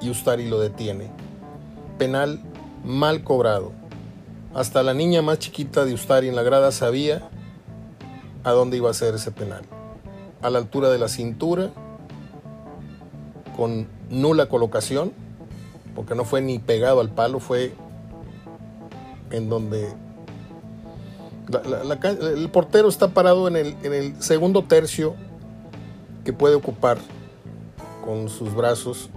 y 0.00 0.10
Ustari 0.10 0.48
lo 0.48 0.58
detiene. 0.58 1.12
Penal 1.96 2.40
mal 2.84 3.22
cobrado. 3.22 3.85
Hasta 4.56 4.82
la 4.82 4.94
niña 4.94 5.20
más 5.20 5.38
chiquita 5.38 5.84
de 5.84 5.92
Ustari 5.92 6.28
en 6.28 6.34
la 6.34 6.42
grada 6.42 6.72
sabía 6.72 7.28
a 8.42 8.52
dónde 8.52 8.78
iba 8.78 8.88
a 8.88 8.94
ser 8.94 9.14
ese 9.14 9.30
penal. 9.30 9.60
A 10.40 10.48
la 10.48 10.56
altura 10.56 10.88
de 10.88 10.96
la 10.96 11.08
cintura, 11.08 11.72
con 13.54 13.86
nula 14.08 14.48
colocación, 14.48 15.12
porque 15.94 16.14
no 16.14 16.24
fue 16.24 16.40
ni 16.40 16.58
pegado 16.58 17.00
al 17.00 17.10
palo, 17.10 17.38
fue 17.38 17.74
en 19.30 19.50
donde 19.50 19.92
el 21.52 22.48
portero 22.48 22.88
está 22.88 23.08
parado 23.08 23.48
en 23.48 23.56
el, 23.56 23.76
en 23.82 23.92
el 23.92 24.22
segundo 24.22 24.64
tercio 24.64 25.16
que 26.24 26.32
puede 26.32 26.54
ocupar 26.54 26.96
con 28.02 28.30
sus 28.30 28.54
brazos 28.54 29.10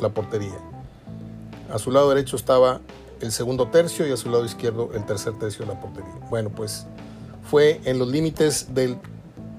la 0.00 0.08
portería. 0.08 0.58
A 1.72 1.78
su 1.78 1.92
lado 1.92 2.08
derecho 2.08 2.34
estaba 2.34 2.80
el 3.20 3.32
segundo 3.32 3.68
tercio 3.68 4.06
y 4.06 4.12
a 4.12 4.16
su 4.16 4.30
lado 4.30 4.44
izquierdo 4.44 4.90
el 4.94 5.04
tercer 5.04 5.38
tercio 5.38 5.66
de 5.66 5.74
la 5.74 5.80
portería. 5.80 6.14
Bueno, 6.30 6.50
pues 6.50 6.86
fue 7.42 7.80
en 7.84 7.98
los 7.98 8.08
límites 8.08 8.74
del 8.74 8.98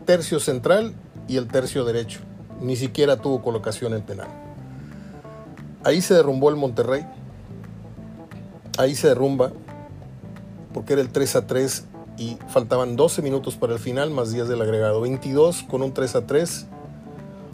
tercio 0.05 0.39
central 0.39 0.93
y 1.27 1.37
el 1.37 1.47
tercio 1.47 1.85
derecho. 1.85 2.19
Ni 2.59 2.75
siquiera 2.75 3.17
tuvo 3.17 3.41
colocación 3.41 3.93
en 3.93 4.01
penal. 4.01 4.27
Ahí 5.83 6.01
se 6.01 6.13
derrumbó 6.13 6.49
el 6.49 6.55
Monterrey. 6.55 7.05
Ahí 8.77 8.95
se 8.95 9.07
derrumba 9.07 9.51
porque 10.73 10.93
era 10.93 11.01
el 11.01 11.09
3 11.09 11.35
a 11.35 11.47
3 11.47 11.85
y 12.17 12.37
faltaban 12.47 12.95
12 12.95 13.21
minutos 13.21 13.55
para 13.55 13.73
el 13.73 13.79
final 13.79 14.11
más 14.11 14.31
10 14.31 14.47
del 14.47 14.61
agregado. 14.61 15.01
22 15.01 15.63
con 15.63 15.81
un 15.81 15.93
3 15.93 16.15
a 16.15 16.27
3 16.27 16.67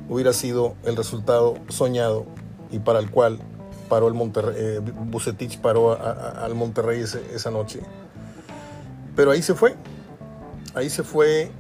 hubiera 0.10 0.34
sido 0.34 0.76
el 0.84 0.96
resultado 0.96 1.56
soñado 1.70 2.26
y 2.72 2.80
para 2.80 3.00
el 3.00 3.10
cual 3.10 3.40
paró 3.88 4.08
el 4.08 4.14
Monterrey, 4.14 4.56
eh, 4.58 4.80
Bucetich 4.80 5.60
paró 5.60 5.98
al 6.02 6.56
Monterrey 6.56 7.02
esa 7.02 7.52
noche. 7.52 7.82
Pero 9.16 9.32
ahí 9.32 9.42
se 9.42 9.56
fue, 9.56 9.76
ahí 10.76 10.90
se 10.90 11.04
fue 11.04 11.52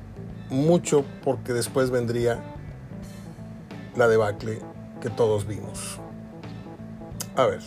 mucho 0.49 1.03
porque 1.23 1.53
después 1.53 1.89
vendría 1.89 2.39
la 3.95 4.07
debacle 4.07 4.59
que 5.01 5.09
todos 5.09 5.47
vimos. 5.47 5.99
A 7.35 7.45
ver. 7.45 7.59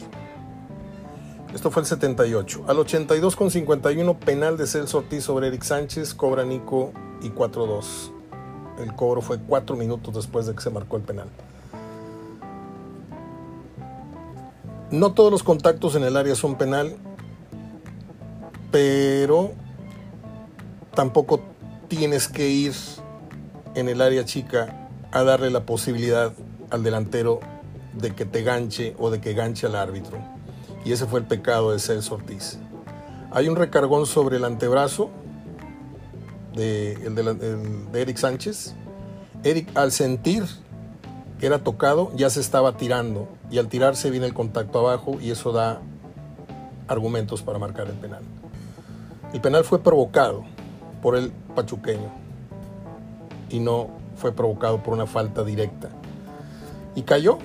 Esto 1.55 1.73
fue 1.73 1.83
el 1.83 1.87
78. 1.87 2.65
Al 2.69 2.79
82 2.79 3.35
con 3.35 3.51
51, 3.51 4.21
penal 4.21 4.57
de 4.57 4.67
Celso 4.69 4.99
Ortiz 4.99 5.25
sobre 5.25 5.49
Eric 5.49 5.65
Sánchez, 5.65 6.15
cobra 6.15 6.45
Nico 6.45 6.93
y 7.23 7.31
4-2. 7.31 8.13
El 8.79 8.95
cobro 8.95 9.21
fue 9.21 9.39
4 9.41 9.75
minutos 9.77 10.15
después 10.15 10.47
de 10.47 10.55
que 10.55 10.61
se 10.61 10.71
marcó 10.71 10.97
el 10.97 11.03
penal. 11.03 11.29
No 14.91 15.13
todos 15.13 15.31
los 15.31 15.43
contactos 15.43 15.95
en 15.95 16.03
el 16.03 16.17
área 16.17 16.35
son 16.35 16.57
penal, 16.57 16.97
pero 18.73 19.53
tampoco 20.95 21.41
tienes 21.89 22.27
que 22.27 22.49
ir 22.49 22.75
en 23.75 23.89
el 23.89 24.01
área 24.01 24.25
chica 24.25 24.89
a 25.13 25.23
darle 25.23 25.51
la 25.51 25.65
posibilidad 25.65 26.33
al 26.71 26.83
delantero 26.83 27.41
de 27.95 28.15
que 28.15 28.25
te 28.25 28.43
ganche 28.43 28.97
o 28.99 29.11
de 29.11 29.21
que 29.21 29.35
ganche 29.35 29.67
al 29.67 29.77
árbitro. 29.77 30.19
Y 30.85 30.93
ese 30.93 31.07
fue 31.07 31.21
el 31.21 31.27
pecado 31.27 31.73
de 31.73 31.79
Celso 31.79 32.15
Ortiz. 32.15 32.59
Hay 33.33 33.49
un 33.49 33.57
recargón 33.57 34.07
sobre 34.07 34.39
el 34.39 34.45
antebrazo 34.45 35.11
de, 36.55 36.97
de, 36.97 38.01
Eric 38.01 38.17
Sánchez. 38.17 38.75
Eric 39.45 39.71
al 39.77 39.93
sentir 39.93 40.45
que 41.39 41.47
era 41.47 41.63
tocado 41.63 42.13
ya 42.17 42.29
se 42.29 42.41
estaba 42.41 42.77
tirando 42.77 43.29
y 43.51 43.59
al 43.59 43.69
tirarse 43.69 44.11
viene 44.11 44.27
el 44.27 44.35
contacto 44.35 44.79
abajo 44.79 45.19
y 45.21 45.31
eso 45.31 45.53
da 45.53 45.81
argumentos 46.89 47.43
para 47.43 47.59
marcar 47.59 47.89
el 47.89 47.95
penal. 47.95 48.23
El 49.33 49.41
penal 49.41 49.65
fue 49.65 49.81
provocado 49.81 50.45
por 51.03 51.17
el 51.17 51.31
pachuqueño 51.55 52.11
y 53.49 53.61
no 53.61 53.89
fue 54.17 54.33
provocado 54.33 54.83
por 54.83 54.95
una 54.95 55.07
falta 55.07 55.45
directa. 55.45 55.89
Y 56.95 57.03
cayó. 57.03 57.39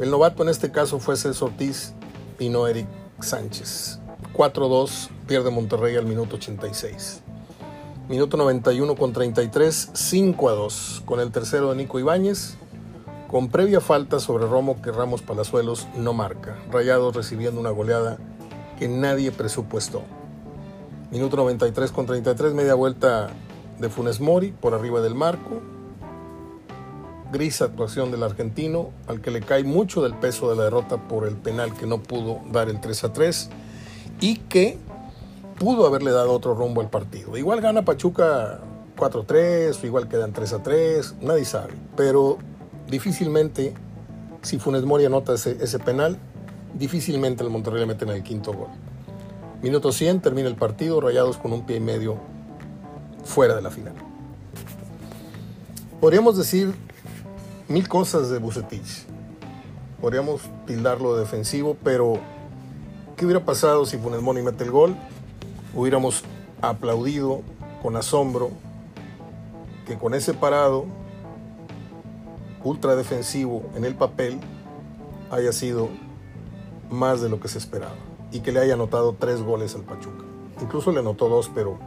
El 0.00 0.10
novato 0.10 0.42
en 0.42 0.48
este 0.48 0.70
caso 0.70 0.98
fue 0.98 1.16
Celso 1.16 1.46
Ortiz 1.46 1.94
y 2.38 2.48
no 2.48 2.66
Eric 2.66 2.86
Sánchez. 3.20 4.00
4-2, 4.34 5.08
pierde 5.26 5.50
Monterrey 5.50 5.96
al 5.96 6.06
minuto 6.06 6.36
86. 6.36 7.20
Minuto 8.08 8.36
91 8.36 8.96
con 8.96 9.12
33, 9.12 9.90
5 9.92 10.48
a 10.48 10.52
2, 10.52 11.02
con 11.04 11.20
el 11.20 11.30
tercero 11.30 11.70
de 11.70 11.76
Nico 11.76 11.98
Ibáñez, 11.98 12.56
con 13.32 13.48
previa 13.48 13.80
falta 13.80 14.20
sobre 14.20 14.46
Romo 14.46 14.82
que 14.82 14.92
Ramos 14.92 15.22
Palazuelos 15.22 15.88
no 15.96 16.12
marca. 16.12 16.54
Rayados 16.70 17.16
recibiendo 17.16 17.58
una 17.58 17.70
goleada 17.70 18.18
que 18.78 18.88
nadie 18.88 19.32
presupuestó. 19.32 20.02
Minuto 21.10 21.38
93 21.38 21.92
con 21.92 22.04
33, 22.04 22.52
media 22.52 22.74
vuelta 22.74 23.30
de 23.78 23.88
Funes 23.88 24.20
Mori 24.20 24.52
por 24.52 24.74
arriba 24.74 25.00
del 25.00 25.14
marco. 25.14 25.62
Gris 27.32 27.62
actuación 27.62 28.10
del 28.10 28.22
argentino, 28.22 28.90
al 29.06 29.22
que 29.22 29.30
le 29.30 29.40
cae 29.40 29.64
mucho 29.64 30.02
del 30.02 30.12
peso 30.12 30.50
de 30.50 30.56
la 30.56 30.64
derrota 30.64 31.08
por 31.08 31.26
el 31.26 31.36
penal 31.36 31.72
que 31.72 31.86
no 31.86 32.02
pudo 32.02 32.40
dar 32.52 32.68
el 32.68 32.82
3 32.82 33.04
a 33.04 33.12
3 33.14 33.48
y 34.20 34.36
que 34.40 34.76
pudo 35.58 35.86
haberle 35.86 36.10
dado 36.10 36.32
otro 36.32 36.52
rumbo 36.52 36.82
al 36.82 36.90
partido. 36.90 37.38
Igual 37.38 37.62
gana 37.62 37.82
Pachuca 37.82 38.60
4-3, 38.98 39.82
igual 39.84 40.06
quedan 40.08 40.34
3 40.34 40.52
a 40.52 40.62
3, 40.62 41.14
nadie 41.22 41.46
sabe. 41.46 41.72
Pero 41.96 42.36
difícilmente, 42.88 43.74
si 44.42 44.58
Funes 44.58 44.84
Mori 44.84 45.04
anota 45.04 45.34
ese, 45.34 45.56
ese 45.60 45.78
penal, 45.78 46.18
difícilmente 46.74 47.42
el 47.44 47.50
Monterrey 47.50 47.80
le 47.80 47.86
mete 47.86 48.04
en 48.04 48.10
el 48.10 48.22
quinto 48.22 48.52
gol. 48.52 48.68
Minuto 49.62 49.92
100, 49.92 50.20
termina 50.20 50.48
el 50.48 50.56
partido, 50.56 51.00
rayados 51.00 51.36
con 51.36 51.52
un 51.52 51.64
pie 51.64 51.76
y 51.76 51.80
medio 51.80 52.16
fuera 53.24 53.54
de 53.54 53.62
la 53.62 53.70
final. 53.70 53.94
Podríamos 56.00 56.36
decir 56.36 56.74
mil 57.68 57.88
cosas 57.88 58.28
de 58.28 58.38
Bucetich. 58.38 59.06
Podríamos 60.00 60.42
tildarlo 60.66 61.14
de 61.14 61.20
defensivo, 61.20 61.76
pero 61.84 62.14
¿qué 63.16 63.24
hubiera 63.24 63.44
pasado 63.44 63.86
si 63.86 63.98
Funes 63.98 64.20
Mori 64.20 64.42
mete 64.42 64.64
el 64.64 64.72
gol? 64.72 64.96
Hubiéramos 65.74 66.24
aplaudido 66.60 67.42
con 67.82 67.96
asombro 67.96 68.50
que 69.86 69.96
con 69.96 70.14
ese 70.14 70.34
parado 70.34 70.86
ultra 72.64 72.96
defensivo 72.96 73.62
en 73.74 73.84
el 73.84 73.94
papel 73.94 74.38
haya 75.30 75.52
sido 75.52 75.88
más 76.90 77.20
de 77.20 77.28
lo 77.28 77.40
que 77.40 77.48
se 77.48 77.58
esperaba 77.58 77.94
y 78.30 78.40
que 78.40 78.52
le 78.52 78.60
haya 78.60 78.74
anotado 78.74 79.16
tres 79.18 79.42
goles 79.42 79.74
al 79.74 79.82
Pachuca. 79.82 80.24
Incluso 80.60 80.92
le 80.92 81.00
anotó 81.00 81.28
dos, 81.28 81.50
pero 81.54 81.78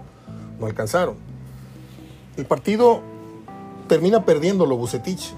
no 0.60 0.65
alcanzaron. 0.65 1.15
El 2.38 2.46
partido 2.46 3.01
termina 3.88 4.25
perdiendo 4.25 4.65
Bucetich 4.65 5.34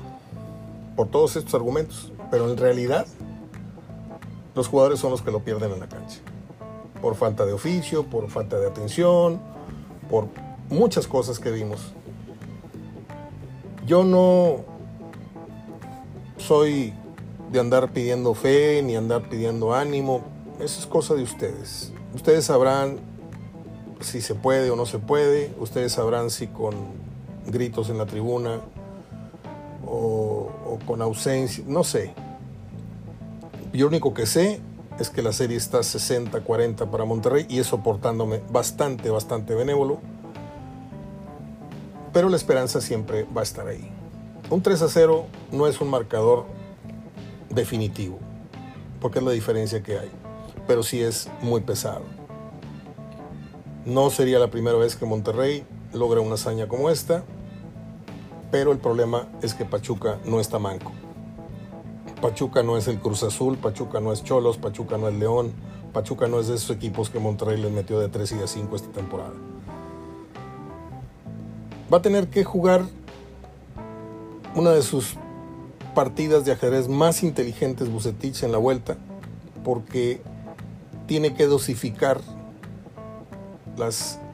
por 0.96 1.08
todos 1.08 1.36
estos 1.36 1.54
argumentos, 1.54 2.12
pero 2.32 2.50
en 2.50 2.58
realidad 2.58 3.06
los 4.56 4.68
jugadores 4.68 5.00
son 5.00 5.12
los 5.12 5.22
que 5.22 5.32
lo 5.32 5.42
pierden 5.42 5.72
en 5.72 5.80
la 5.80 5.88
cancha. 5.88 6.20
Por 7.02 7.16
falta 7.16 7.46
de 7.46 7.54
oficio, 7.54 8.04
por 8.06 8.30
falta 8.30 8.58
de 8.58 8.68
atención, 8.68 9.40
por 10.10 10.28
muchas 10.70 11.08
cosas 11.08 11.40
que 11.40 11.52
vimos. 11.52 11.94
Yo 13.86 14.04
no 14.04 14.77
soy 16.38 16.94
de 17.52 17.60
andar 17.60 17.92
pidiendo 17.92 18.34
fe 18.34 18.82
ni 18.84 18.96
andar 18.96 19.30
pidiendo 19.30 19.74
ánimo. 19.74 20.22
Eso 20.60 20.80
es 20.80 20.88
cosa 20.88 21.14
de 21.16 21.24
ustedes. 21.24 21.92
Ustedes 22.14 22.46
sabrán 22.46 23.00
si 24.00 24.22
se 24.22 24.36
puede 24.36 24.70
o 24.72 24.76
no 24.76 24.86
se 24.86 25.00
puede. 25.00 25.54
Ustedes 25.60 25.94
sabrán 25.94 26.30
si 26.30 26.48
con 26.48 26.76
gritos 27.48 27.90
en 27.90 27.98
la 27.98 28.06
tribuna 28.06 28.62
o, 29.86 30.50
con 30.86 31.02
ausencia. 31.02 31.64
No 31.68 31.84
sé. 31.84 32.14
Yo 33.74 33.88
único 33.88 34.14
que 34.14 34.26
sé 34.26 34.62
es 35.00 35.10
que 35.10 35.22
la 35.22 35.32
serie 35.32 35.58
está 35.58 35.80
60-40 35.80 36.90
para 36.90 37.06
Monterrey 37.06 37.46
y 37.50 37.60
eso 37.60 37.84
portándome 37.84 38.42
bastante, 38.50 39.10
bastante 39.10 39.54
benévolo. 39.54 40.00
Pero 42.14 42.30
la 42.30 42.38
esperanza 42.38 42.82
siempre 42.82 43.26
va 43.26 43.42
a 43.42 43.44
estar 43.44 43.68
ahí. 43.68 43.97
Un 44.50 44.62
3 44.62 44.82
a 44.82 44.88
0 44.88 45.26
no 45.52 45.68
es 45.68 45.82
un 45.82 45.90
marcador 45.90 46.46
definitivo, 47.50 48.18
porque 49.02 49.20
es 49.20 49.26
la 49.26 49.32
diferencia 49.32 49.84
que 49.84 50.00
hay, 50.00 50.10
pero 50.66 50.84
sí 50.84 51.02
es 51.02 51.30
muy 51.42 51.60
pesado. 51.60 52.04
No 53.86 54.10
sería 54.10 54.40
la 54.40 54.50
primera 54.50 54.78
vez 54.78 54.96
que 54.96 55.06
Monterrey 55.06 55.66
logra 55.92 56.22
una 56.22 56.36
hazaña 56.36 56.70
como 56.70 56.90
esta, 56.90 57.26
pero 58.50 58.72
el 58.72 58.78
problema 58.78 59.28
es 59.42 59.54
que 59.54 59.66
Pachuca 59.66 60.18
no 60.24 60.40
está 60.40 60.60
manco. 60.60 60.94
Pachuca 62.22 62.64
no 62.64 62.78
es 62.78 62.88
el 62.88 63.00
Cruz 63.00 63.24
Azul, 63.24 63.58
Pachuca 63.58 64.00
no 64.00 64.14
es 64.14 64.24
Cholos, 64.24 64.58
Pachuca 64.58 64.98
no 64.98 65.10
es 65.10 65.16
León, 65.16 65.52
Pachuca 65.92 66.30
no 66.30 66.40
es 66.40 66.48
de 66.48 66.56
esos 66.56 66.70
equipos 66.74 67.10
que 67.10 67.20
Monterrey 67.20 67.60
les 67.60 67.72
metió 67.74 68.00
de 68.00 68.08
3 68.08 68.32
y 68.32 68.36
de 68.36 68.48
5 68.48 68.76
esta 68.78 68.92
temporada. 68.94 69.34
Va 71.92 71.98
a 71.98 72.02
tener 72.02 72.30
que 72.30 72.46
jugar 72.46 72.86
una 74.58 74.72
de 74.72 74.82
sus 74.82 75.14
partidas 75.94 76.44
de 76.44 76.52
ajedrez 76.52 76.88
más 76.88 77.22
inteligentes 77.22 77.92
Bucetich 77.92 78.42
en 78.42 78.52
la 78.52 78.58
vuelta, 78.58 78.98
porque 79.64 80.20
tiene 81.06 81.36
que 81.36 81.46
dosificar 81.46 82.20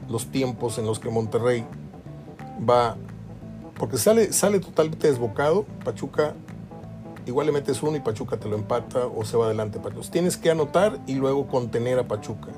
los 0.08 0.26
tiempos 0.32 0.78
en 0.78 0.86
los 0.86 0.98
que 0.98 1.10
Monterrey 1.10 1.66
va, 2.68 2.96
porque 3.78 3.98
sale, 3.98 4.32
sale 4.32 4.60
totalmente 4.60 5.08
desbocado, 5.08 5.66
Pachuca 5.84 6.34
igual 7.26 7.46
le 7.46 7.52
metes 7.52 7.82
uno 7.82 7.96
y 7.96 8.00
Pachuca 8.00 8.38
te 8.38 8.48
lo 8.48 8.56
empata 8.56 9.06
o 9.06 9.24
se 9.24 9.36
va 9.36 9.46
adelante 9.46 9.78
Pachuca. 9.78 10.08
Tienes 10.10 10.36
que 10.36 10.50
anotar 10.50 11.00
y 11.06 11.14
luego 11.14 11.46
contener 11.48 11.98
a 11.98 12.08
Pachuca. 12.08 12.48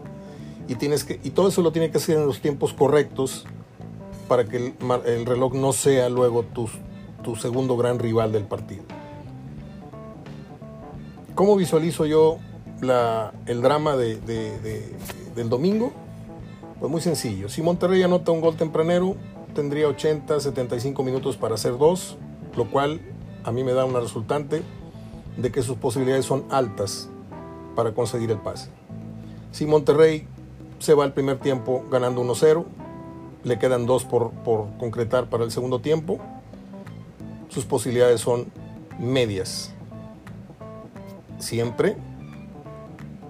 Y, 0.69 0.77
tienes 0.77 1.05
que, 1.05 1.21
y 1.23 1.31
todo 1.31 1.49
eso 1.49 1.63
lo 1.63 1.73
tiene 1.73 1.91
que 1.91 1.99
hacer 1.99 2.17
en 2.17 2.27
los 2.27 2.41
tiempos 2.41 2.73
correctos 2.73 3.45
para 4.29 4.45
que 4.45 4.57
el, 4.57 4.75
el 5.05 5.27
reloj 5.27 5.55
no 5.55 5.73
sea 5.73 6.09
luego 6.09 6.43
tu, 6.43 6.69
tu 7.27 7.35
segundo 7.35 7.77
gran 7.77 7.99
rival 7.99 8.31
del 8.31 8.45
partido. 8.45 8.85
¿Cómo 11.35 11.57
visualizo 11.57 12.07
yo 12.07 12.39
el 13.47 13.63
drama 13.63 13.97
de, 13.97 14.15
de, 14.21 14.61
de, 14.61 14.97
del 15.35 15.49
domingo? 15.49 15.93
Pues 16.79 16.89
muy 16.89 17.01
sencillo. 17.01 17.49
Si 17.49 17.63
Monterrey 17.63 18.01
anota 18.05 18.31
un 18.31 18.41
gol 18.41 18.55
tempranero, 18.55 19.17
tendría 19.57 19.89
80, 19.89 20.39
75 20.39 21.03
minutos 21.03 21.37
para 21.37 21.57
hacer 21.57 21.77
dos, 21.77 22.17
lo 22.57 22.71
cual 22.71 23.01
a 23.43 23.51
mí 23.51 23.65
me 23.65 23.73
da 23.73 23.85
una 23.85 23.99
resultante 23.99 24.63
de 25.37 25.51
que 25.51 25.63
sus 25.63 25.79
posibilidades 25.79 26.27
son 26.27 26.45
altas 26.49 27.09
para 27.75 27.93
conseguir 27.93 28.31
el 28.31 28.39
pase. 28.39 28.71
Si 29.51 29.67
Monterrey 29.67 30.29
se 30.79 30.95
va 30.95 31.03
al 31.03 31.13
primer 31.13 31.39
tiempo 31.39 31.85
ganando 31.91 32.23
1-0, 32.23 32.65
le 33.43 33.59
quedan 33.59 33.85
dos 33.85 34.05
por, 34.05 34.31
concretar 34.79 35.29
para 35.29 35.43
el 35.43 35.51
segundo 35.51 35.81
tiempo, 35.81 36.21
sus 37.49 37.65
posibilidades 37.65 38.21
son 38.21 38.47
medias. 38.99 39.73
Siempre 41.39 41.97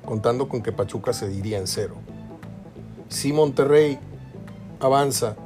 contando 0.04 0.48
con 0.48 0.62
que 0.62 0.72
Pachuca 0.72 1.12
se 1.12 1.28
diría 1.28 1.58
en 1.58 1.66
cero. 1.66 1.96
Si 3.08 3.32
Monterrey 3.32 3.98
avanza 4.80 5.36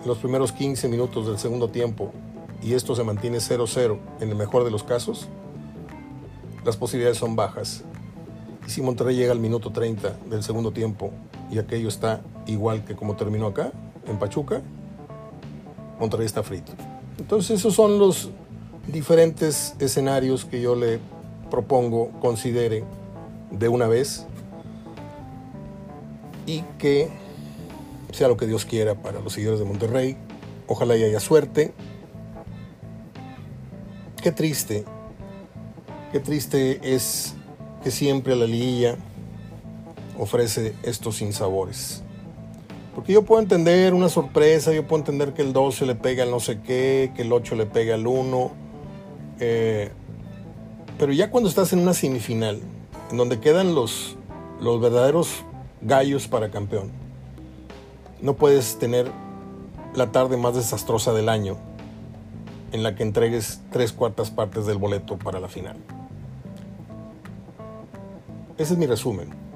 en 0.00 0.06
los 0.06 0.18
primeros 0.18 0.52
15 0.52 0.88
minutos 0.88 1.26
del 1.26 1.38
segundo 1.38 1.68
tiempo 1.68 2.12
y 2.62 2.74
esto 2.74 2.94
se 2.94 3.04
mantiene 3.04 3.38
0-0 3.38 3.98
en 4.20 4.28
el 4.28 4.36
mejor 4.36 4.64
de 4.64 4.70
los 4.70 4.84
casos, 4.84 5.28
las 6.64 6.76
posibilidades 6.76 7.18
son 7.18 7.36
bajas. 7.36 7.84
Y 8.66 8.70
si 8.70 8.82
Monterrey 8.82 9.16
llega 9.16 9.32
al 9.32 9.40
minuto 9.40 9.72
30 9.72 10.18
del 10.30 10.42
segundo 10.42 10.72
tiempo 10.72 11.10
y 11.50 11.58
aquello 11.58 11.88
está 11.88 12.22
igual 12.46 12.84
que 12.84 12.94
como 12.94 13.16
terminó 13.16 13.46
acá, 13.46 13.72
en 14.06 14.18
Pachuca, 14.18 14.62
Monterrey 15.98 16.26
está 16.26 16.42
frito. 16.42 16.72
Entonces 17.18 17.58
esos 17.58 17.74
son 17.74 17.98
los 17.98 18.30
diferentes 18.86 19.74
escenarios 19.78 20.44
que 20.44 20.60
yo 20.60 20.74
le 20.74 20.98
propongo, 21.50 22.10
considere 22.20 22.84
de 23.50 23.68
una 23.68 23.86
vez 23.86 24.26
y 26.46 26.62
que 26.78 27.08
sea 28.12 28.28
lo 28.28 28.36
que 28.36 28.46
Dios 28.46 28.64
quiera 28.64 28.94
para 28.94 29.20
los 29.20 29.32
seguidores 29.32 29.60
de 29.60 29.66
Monterrey. 29.66 30.16
Ojalá 30.66 30.94
haya 30.94 31.20
suerte. 31.20 31.72
Qué 34.22 34.32
triste, 34.32 34.84
qué 36.12 36.20
triste 36.20 36.80
es 36.82 37.34
que 37.84 37.90
siempre 37.90 38.34
la 38.34 38.46
liguilla 38.46 38.96
ofrece 40.18 40.74
estos 40.82 41.16
sinsabores. 41.16 42.02
Porque 42.98 43.12
yo 43.12 43.22
puedo 43.22 43.40
entender 43.40 43.94
una 43.94 44.08
sorpresa, 44.08 44.72
yo 44.72 44.84
puedo 44.84 44.98
entender 44.98 45.32
que 45.32 45.42
el 45.42 45.52
12 45.52 45.86
le 45.86 45.94
pega 45.94 46.24
al 46.24 46.32
no 46.32 46.40
sé 46.40 46.60
qué, 46.62 47.12
que 47.14 47.22
el 47.22 47.32
8 47.32 47.54
le 47.54 47.64
pega 47.64 47.94
al 47.94 48.08
1. 48.08 48.50
Eh, 49.38 49.92
pero 50.98 51.12
ya 51.12 51.30
cuando 51.30 51.48
estás 51.48 51.72
en 51.72 51.78
una 51.78 51.94
semifinal, 51.94 52.60
en 53.12 53.16
donde 53.16 53.38
quedan 53.38 53.76
los, 53.76 54.16
los 54.60 54.80
verdaderos 54.80 55.44
gallos 55.80 56.26
para 56.26 56.50
campeón, 56.50 56.90
no 58.20 58.34
puedes 58.34 58.80
tener 58.80 59.12
la 59.94 60.10
tarde 60.10 60.36
más 60.36 60.56
desastrosa 60.56 61.12
del 61.12 61.28
año 61.28 61.56
en 62.72 62.82
la 62.82 62.96
que 62.96 63.04
entregues 63.04 63.60
tres 63.70 63.92
cuartas 63.92 64.32
partes 64.32 64.66
del 64.66 64.78
boleto 64.78 65.16
para 65.18 65.38
la 65.38 65.46
final. 65.46 65.76
Ese 68.58 68.72
es 68.72 68.76
mi 68.76 68.86
resumen. 68.86 69.47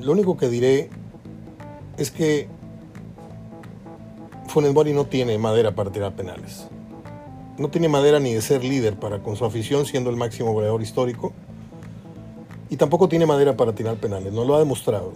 Lo 0.00 0.12
único 0.12 0.36
que 0.36 0.48
diré 0.48 0.90
es 1.96 2.10
que 2.10 2.48
Funes 4.48 4.72
Mori 4.72 4.92
no 4.92 5.06
tiene 5.06 5.38
madera 5.38 5.74
para 5.74 5.92
tirar 5.92 6.14
penales. 6.14 6.66
No 7.58 7.68
tiene 7.68 7.88
madera 7.88 8.18
ni 8.18 8.32
de 8.32 8.40
ser 8.40 8.64
líder 8.64 8.96
para 8.98 9.22
con 9.22 9.36
su 9.36 9.44
afición 9.44 9.86
siendo 9.86 10.10
el 10.10 10.16
máximo 10.16 10.52
goleador 10.52 10.82
histórico. 10.82 11.32
Y 12.68 12.76
tampoco 12.76 13.08
tiene 13.08 13.26
madera 13.26 13.56
para 13.56 13.74
tirar 13.74 13.96
penales, 13.96 14.32
no 14.32 14.44
lo 14.44 14.54
ha 14.54 14.58
demostrado. 14.58 15.12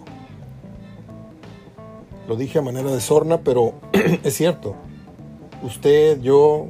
Lo 2.27 2.35
dije 2.35 2.59
a 2.59 2.61
manera 2.61 2.91
de 2.91 3.01
sorna, 3.01 3.41
pero 3.41 3.73
es 4.23 4.33
cierto 4.35 4.75
usted, 5.65 6.21
yo, 6.21 6.67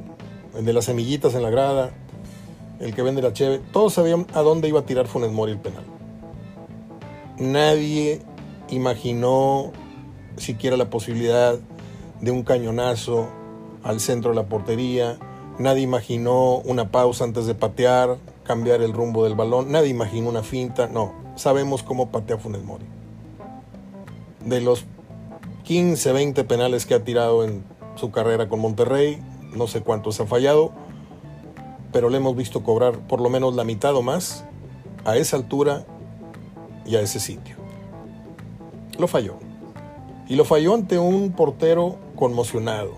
el 0.56 0.64
de 0.64 0.72
las 0.72 0.86
semillitas 0.86 1.34
en 1.34 1.42
la 1.42 1.50
grada, 1.50 1.92
el 2.80 2.94
que 2.94 3.02
vende 3.02 3.22
la 3.22 3.32
cheve, 3.32 3.60
todos 3.72 3.94
sabían 3.94 4.26
a 4.32 4.40
dónde 4.40 4.68
iba 4.68 4.80
a 4.80 4.86
tirar 4.86 5.06
Funes 5.06 5.32
Mori 5.32 5.52
el 5.52 5.58
penal. 5.58 5.84
Nadie 7.38 8.22
imaginó 8.70 9.72
siquiera 10.36 10.76
la 10.76 10.88
posibilidad 10.88 11.58
de 12.20 12.30
un 12.30 12.42
cañonazo 12.44 13.28
al 13.82 14.00
centro 14.00 14.30
de 14.30 14.36
la 14.36 14.48
portería. 14.48 15.18
Nadie 15.58 15.82
imaginó 15.82 16.58
una 16.58 16.90
pausa 16.90 17.24
antes 17.24 17.46
de 17.46 17.54
patear, 17.54 18.16
cambiar 18.44 18.80
el 18.80 18.92
rumbo 18.92 19.24
del 19.24 19.34
balón. 19.34 19.70
Nadie 19.70 19.88
imaginó 19.88 20.30
una 20.30 20.42
finta. 20.42 20.86
No, 20.86 21.12
sabemos 21.36 21.82
cómo 21.82 22.10
patea 22.10 22.38
Funes 22.38 22.64
Mori. 22.64 22.84
De 24.44 24.60
los 24.62 24.86
15, 25.64 26.12
20 26.12 26.44
penales 26.44 26.86
que 26.86 26.94
ha 26.94 27.04
tirado 27.04 27.44
en 27.44 27.64
su 27.96 28.10
carrera 28.10 28.48
con 28.48 28.60
Monterrey, 28.60 29.18
no 29.54 29.66
sé 29.66 29.82
cuántos 29.82 30.20
ha 30.20 30.26
fallado, 30.26 30.72
pero 31.92 32.08
le 32.08 32.18
hemos 32.18 32.36
visto 32.36 32.62
cobrar 32.62 32.98
por 33.08 33.20
lo 33.20 33.28
menos 33.28 33.54
la 33.54 33.64
mitad 33.64 33.94
o 33.94 34.02
más 34.02 34.44
a 35.04 35.16
esa 35.16 35.36
altura 35.36 35.86
y 36.86 36.96
a 36.96 37.00
ese 37.00 37.20
sitio. 37.20 37.56
Lo 38.98 39.08
falló. 39.08 39.36
Y 40.28 40.36
lo 40.36 40.44
falló 40.44 40.74
ante 40.74 40.98
un 40.98 41.32
portero 41.32 41.96
conmocionado, 42.16 42.96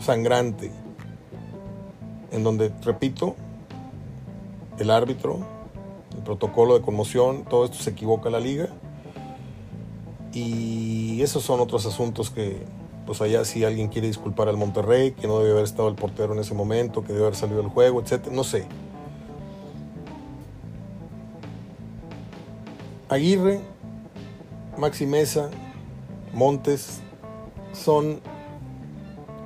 sangrante, 0.00 0.70
en 2.30 2.42
donde, 2.42 2.72
repito, 2.82 3.36
el 4.78 4.90
árbitro, 4.90 5.38
el 6.14 6.22
protocolo 6.22 6.74
de 6.74 6.82
conmoción, 6.82 7.44
todo 7.44 7.64
esto 7.64 7.78
se 7.78 7.90
equivoca 7.90 8.28
la 8.28 8.40
liga. 8.40 8.68
Y 10.32 11.22
esos 11.22 11.44
son 11.44 11.60
otros 11.60 11.86
asuntos 11.86 12.30
que 12.30 12.62
pues 13.06 13.20
allá 13.20 13.44
si 13.44 13.64
alguien 13.64 13.88
quiere 13.88 14.08
disculpar 14.08 14.48
al 14.48 14.56
Monterrey, 14.56 15.12
que 15.12 15.26
no 15.26 15.38
debe 15.38 15.52
haber 15.52 15.64
estado 15.64 15.88
el 15.88 15.94
portero 15.94 16.32
en 16.32 16.40
ese 16.40 16.54
momento, 16.54 17.04
que 17.04 17.12
debe 17.12 17.26
haber 17.26 17.36
salido 17.36 17.60
del 17.60 17.70
juego, 17.70 18.00
etc. 18.00 18.28
No 18.30 18.44
sé. 18.44 18.66
Aguirre, 23.14 23.60
Maxi 24.76 25.06
Mesa, 25.06 25.48
Montes 26.32 26.98
son 27.72 28.20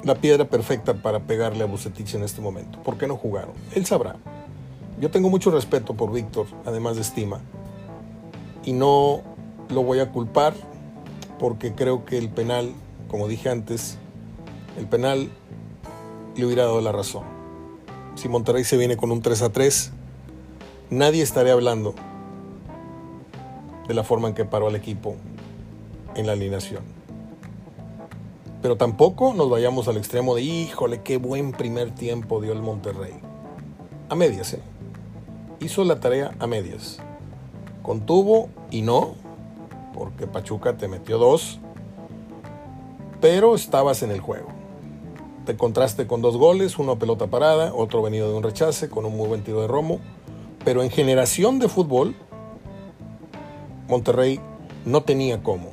la 0.04 0.14
piedra 0.14 0.46
perfecta 0.46 0.94
para 0.94 1.20
pegarle 1.20 1.64
a 1.64 1.66
Bucetich 1.66 2.14
en 2.14 2.22
este 2.22 2.40
momento. 2.40 2.82
¿Por 2.82 2.96
qué 2.96 3.06
no 3.06 3.18
jugaron? 3.18 3.52
Él 3.74 3.84
sabrá. 3.84 4.16
Yo 4.98 5.10
tengo 5.10 5.28
mucho 5.28 5.50
respeto 5.50 5.92
por 5.92 6.12
Víctor, 6.12 6.46
además 6.64 6.96
de 6.96 7.02
estima, 7.02 7.42
y 8.64 8.72
no 8.72 9.20
lo 9.68 9.82
voy 9.82 10.00
a 10.00 10.12
culpar 10.12 10.54
porque 11.38 11.74
creo 11.74 12.06
que 12.06 12.16
el 12.16 12.30
penal, 12.30 12.72
como 13.08 13.28
dije 13.28 13.50
antes, 13.50 13.98
el 14.78 14.86
penal 14.86 15.28
le 16.36 16.46
hubiera 16.46 16.64
dado 16.64 16.80
la 16.80 16.92
razón. 16.92 17.24
Si 18.14 18.30
Monterrey 18.30 18.64
se 18.64 18.78
viene 18.78 18.96
con 18.96 19.12
un 19.12 19.20
3 19.20 19.42
a 19.42 19.52
3, 19.52 19.92
nadie 20.88 21.22
estaría 21.22 21.52
hablando 21.52 21.94
de 23.88 23.94
la 23.94 24.04
forma 24.04 24.28
en 24.28 24.34
que 24.34 24.44
paró 24.44 24.68
al 24.68 24.76
equipo 24.76 25.16
en 26.14 26.26
la 26.26 26.32
alineación. 26.32 26.82
Pero 28.60 28.76
tampoco 28.76 29.34
nos 29.34 29.48
vayamos 29.48 29.88
al 29.88 29.96
extremo 29.96 30.34
de, 30.34 30.42
híjole, 30.42 31.02
qué 31.02 31.16
buen 31.16 31.52
primer 31.52 31.94
tiempo 31.94 32.40
dio 32.40 32.52
el 32.52 32.60
Monterrey. 32.60 33.14
A 34.08 34.14
medias, 34.14 34.52
¿eh? 34.54 34.62
Hizo 35.60 35.84
la 35.84 36.00
tarea 36.00 36.32
a 36.38 36.46
medias. 36.46 36.98
Contuvo 37.82 38.48
y 38.70 38.82
no, 38.82 39.14
porque 39.94 40.26
Pachuca 40.26 40.76
te 40.76 40.88
metió 40.88 41.18
dos, 41.18 41.60
pero 43.20 43.54
estabas 43.54 44.02
en 44.02 44.10
el 44.10 44.20
juego. 44.20 44.48
Te 45.46 45.56
contraste 45.56 46.06
con 46.06 46.20
dos 46.20 46.36
goles, 46.36 46.78
uno 46.78 46.98
pelota 46.98 47.28
parada, 47.28 47.72
otro 47.74 48.02
venido 48.02 48.28
de 48.30 48.36
un 48.36 48.42
rechace, 48.42 48.90
con 48.90 49.06
un 49.06 49.16
muy 49.16 49.28
buen 49.28 49.42
tiro 49.42 49.62
de 49.62 49.68
Romo. 49.68 50.00
Pero 50.64 50.82
en 50.82 50.90
generación 50.90 51.58
de 51.58 51.68
fútbol, 51.68 52.14
Monterrey 53.88 54.38
no 54.84 55.02
tenía 55.02 55.42
cómo. 55.42 55.70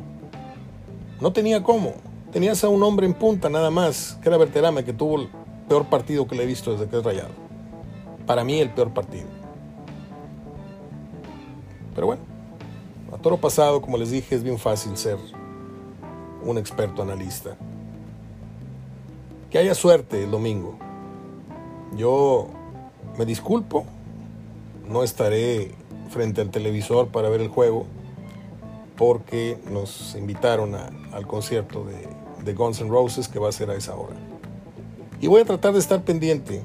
No 1.20 1.34
tenía 1.34 1.64
cómo. 1.64 1.94
Tenías 2.32 2.64
a 2.64 2.70
un 2.70 2.82
hombre 2.84 3.06
en 3.06 3.14
punta 3.14 3.50
nada 3.50 3.70
más, 3.70 4.18
que 4.22 4.30
era 4.30 4.38
Berterame, 4.38 4.84
que 4.84 4.94
tuvo 4.94 5.22
el 5.22 5.30
peor 5.68 5.86
partido 5.86 6.28
que 6.28 6.36
le 6.36 6.44
he 6.44 6.46
visto 6.46 6.72
desde 6.72 6.88
que 6.88 6.98
es 6.98 7.04
rayado. 7.04 7.32
Para 8.26 8.44
mí 8.44 8.60
el 8.60 8.72
peor 8.72 8.94
partido. 8.94 9.28
Pero 11.94 12.08
bueno, 12.08 12.24
a 13.14 13.18
toro 13.18 13.38
pasado, 13.38 13.82
como 13.82 13.98
les 13.98 14.12
dije, 14.12 14.36
es 14.36 14.44
bien 14.44 14.58
fácil 14.58 14.98
ser 14.98 15.18
un 16.44 16.58
experto 16.58 17.02
analista. 17.02 17.56
Que 19.50 19.58
haya 19.58 19.76
suerte 19.76 20.24
el 20.24 20.32
domingo. 20.32 20.78
Yo 21.96 22.48
me 23.18 23.26
disculpo, 23.26 23.86
no 24.90 25.04
estaré 25.04 25.74
frente 26.10 26.42
al 26.42 26.50
televisor 26.50 27.08
para 27.08 27.30
ver 27.30 27.42
el 27.42 27.48
juego 27.48 27.88
porque 28.98 29.58
nos 29.70 30.16
invitaron 30.16 30.76
al 30.76 31.28
concierto 31.28 31.86
de, 31.86 32.54
Guns 32.54 32.80
N' 32.80 32.90
Roses 32.90 33.28
que 33.28 33.40
va 33.40 33.50
a 33.50 33.52
ser 33.52 33.70
a 33.72 33.76
esa 33.76 33.96
hora. 33.96 34.16
Y 35.20 35.28
voy 35.28 35.42
a 35.42 35.46
tratar 35.46 35.74
de 35.74 35.80
estar 35.80 36.04
pendiente 36.04 36.62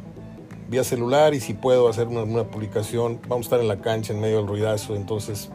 vía 0.69 0.85
celular 0.85 1.35
y 1.35 1.41
si 1.41 1.55
puedo 1.55 1.89
hacer 1.89 2.07
una, 2.07 2.45
publicación, 2.45 3.21
vamos 3.29 3.47
a 3.47 3.49
estar 3.49 3.61
en 3.61 3.69
la 3.69 3.81
cancha 3.81 4.13
en 4.13 4.21
medio 4.21 4.37
del 4.37 4.47
ruidazo, 4.47 4.95
entonces 4.95 5.49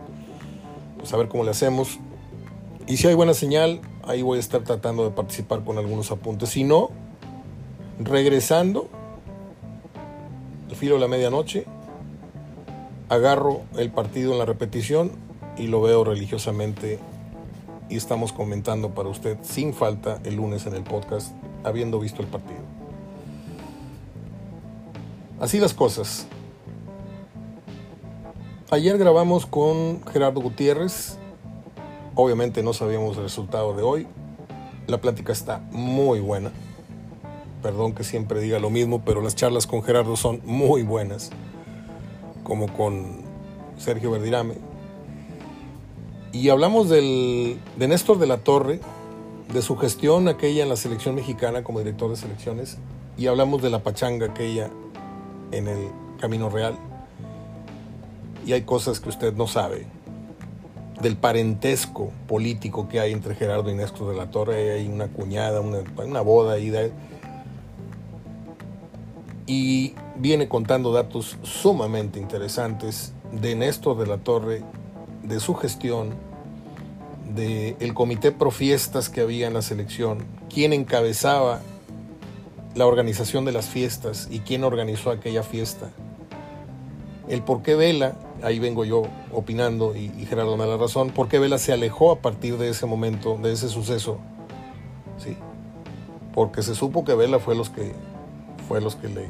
pues 0.97 1.13
a 1.13 1.17
ver 1.17 1.27
cómo 1.27 1.43
le 1.43 1.51
hacemos. 1.51 1.99
Y 2.87 2.97
si 2.97 3.07
hay 3.07 3.13
buena 3.13 3.33
señal, 3.33 3.81
ahí 4.03 4.21
voy 4.21 4.37
a 4.37 4.39
estar 4.39 4.63
tratando 4.63 5.03
de 5.05 5.11
participar 5.11 5.63
con 5.63 5.77
algunos 5.77 6.11
apuntes. 6.11 6.49
Si 6.49 6.63
no, 6.63 6.89
regresando, 7.99 8.89
al 10.69 10.75
filo 10.75 10.95
de 10.95 11.01
la 11.01 11.07
medianoche, 11.07 11.65
agarro 13.09 13.61
el 13.77 13.91
partido 13.91 14.33
en 14.33 14.39
la 14.39 14.45
repetición 14.45 15.24
y 15.57 15.67
lo 15.67 15.81
veo 15.81 16.03
religiosamente 16.03 16.99
y 17.89 17.97
estamos 17.97 18.33
comentando 18.33 18.93
para 18.93 19.09
usted 19.09 19.37
sin 19.41 19.73
falta 19.73 20.19
el 20.23 20.35
lunes 20.35 20.65
en 20.65 20.75
el 20.75 20.83
podcast, 20.83 21.35
habiendo 21.63 21.99
visto 21.99 22.21
el 22.21 22.27
partido. 22.27 22.59
Así 25.39 25.59
las 25.59 25.73
cosas. 25.73 26.27
Ayer 28.71 28.97
grabamos 28.97 29.45
con 29.45 30.01
Gerardo 30.11 30.41
Gutiérrez. 30.41 31.17
Obviamente 32.15 32.63
no 32.63 32.73
sabíamos 32.73 33.17
el 33.17 33.23
resultado 33.23 33.75
de 33.75 33.83
hoy. 33.83 34.07
La 34.87 34.99
plática 35.01 35.33
está 35.33 35.59
muy 35.71 36.19
buena. 36.19 36.51
Perdón 37.61 37.93
que 37.93 38.03
siempre 38.03 38.39
diga 38.41 38.59
lo 38.59 38.69
mismo, 38.69 39.03
pero 39.03 39.21
las 39.21 39.35
charlas 39.35 39.67
con 39.67 39.83
Gerardo 39.83 40.15
son 40.15 40.41
muy 40.45 40.83
buenas. 40.83 41.31
Como 42.43 42.71
con 42.71 43.21
Sergio 43.77 44.11
Verdirame, 44.11 44.55
y 46.35 46.49
hablamos 46.49 46.89
de 46.89 47.57
Néstor 47.77 48.19
de 48.19 48.27
la 48.27 48.39
Torre, 48.39 48.81
de 49.53 49.61
su 49.61 49.77
gestión 49.77 50.27
aquella 50.27 50.63
en 50.63 50.69
la 50.69 50.75
selección 50.75 51.15
mexicana 51.15 51.63
como 51.63 51.79
director 51.79 52.09
de 52.09 52.17
selecciones, 52.17 52.77
y 53.17 53.27
hablamos 53.27 53.61
de 53.61 53.69
la 53.69 53.83
pachanga 53.83 54.25
aquella 54.25 54.69
en 55.53 55.69
el 55.69 55.87
Camino 56.19 56.49
Real. 56.49 56.75
Y 58.45 58.51
hay 58.51 58.63
cosas 58.63 58.99
que 58.99 59.07
usted 59.07 59.33
no 59.33 59.47
sabe, 59.47 59.87
del 61.01 61.15
parentesco 61.15 62.11
político 62.27 62.89
que 62.89 62.99
hay 62.99 63.13
entre 63.13 63.35
Gerardo 63.35 63.71
y 63.71 63.75
Néstor 63.75 64.09
de 64.09 64.17
la 64.17 64.29
Torre, 64.29 64.73
hay 64.73 64.87
una 64.89 65.07
cuñada, 65.07 65.61
una, 65.61 65.77
una 66.03 66.19
boda 66.19 66.55
ahí. 66.55 66.69
De, 66.69 66.91
y 69.47 69.93
viene 70.17 70.49
contando 70.49 70.91
datos 70.91 71.37
sumamente 71.43 72.19
interesantes 72.19 73.13
de 73.31 73.55
Néstor 73.55 73.97
de 73.97 74.07
la 74.07 74.17
Torre 74.17 74.63
de 75.27 75.39
su 75.39 75.55
gestión, 75.55 76.13
del 77.33 77.75
el 77.79 77.93
comité 77.93 78.31
pro 78.31 78.51
fiestas 78.51 79.09
que 79.09 79.21
había 79.21 79.47
en 79.47 79.53
la 79.53 79.61
selección, 79.61 80.19
quién 80.53 80.73
encabezaba 80.73 81.61
la 82.75 82.85
organización 82.85 83.45
de 83.45 83.51
las 83.51 83.67
fiestas 83.67 84.27
y 84.29 84.39
quién 84.39 84.63
organizó 84.63 85.09
aquella 85.09 85.43
fiesta. 85.43 85.89
El 87.27 87.41
por 87.41 87.63
qué 87.63 87.75
Vela, 87.75 88.15
ahí 88.43 88.59
vengo 88.59 88.85
yo 88.85 89.03
opinando 89.31 89.95
y, 89.95 90.11
y 90.17 90.25
Gerardo 90.25 90.57
me 90.57 90.65
da 90.65 90.71
la 90.71 90.77
razón, 90.77 91.09
por 91.09 91.27
qué 91.27 91.39
Vela 91.39 91.57
se 91.57 91.73
alejó 91.73 92.11
a 92.11 92.19
partir 92.19 92.57
de 92.57 92.69
ese 92.69 92.85
momento, 92.85 93.37
de 93.41 93.53
ese 93.53 93.69
suceso. 93.69 94.19
Sí, 95.17 95.35
porque 96.33 96.61
se 96.61 96.75
supo 96.75 97.03
que 97.05 97.15
Vela 97.15 97.39
fue 97.39 97.55
los 97.55 97.69
que 97.69 97.93
fue 98.67 98.81
los 98.81 98.95
que 98.95 99.07
le 99.07 99.27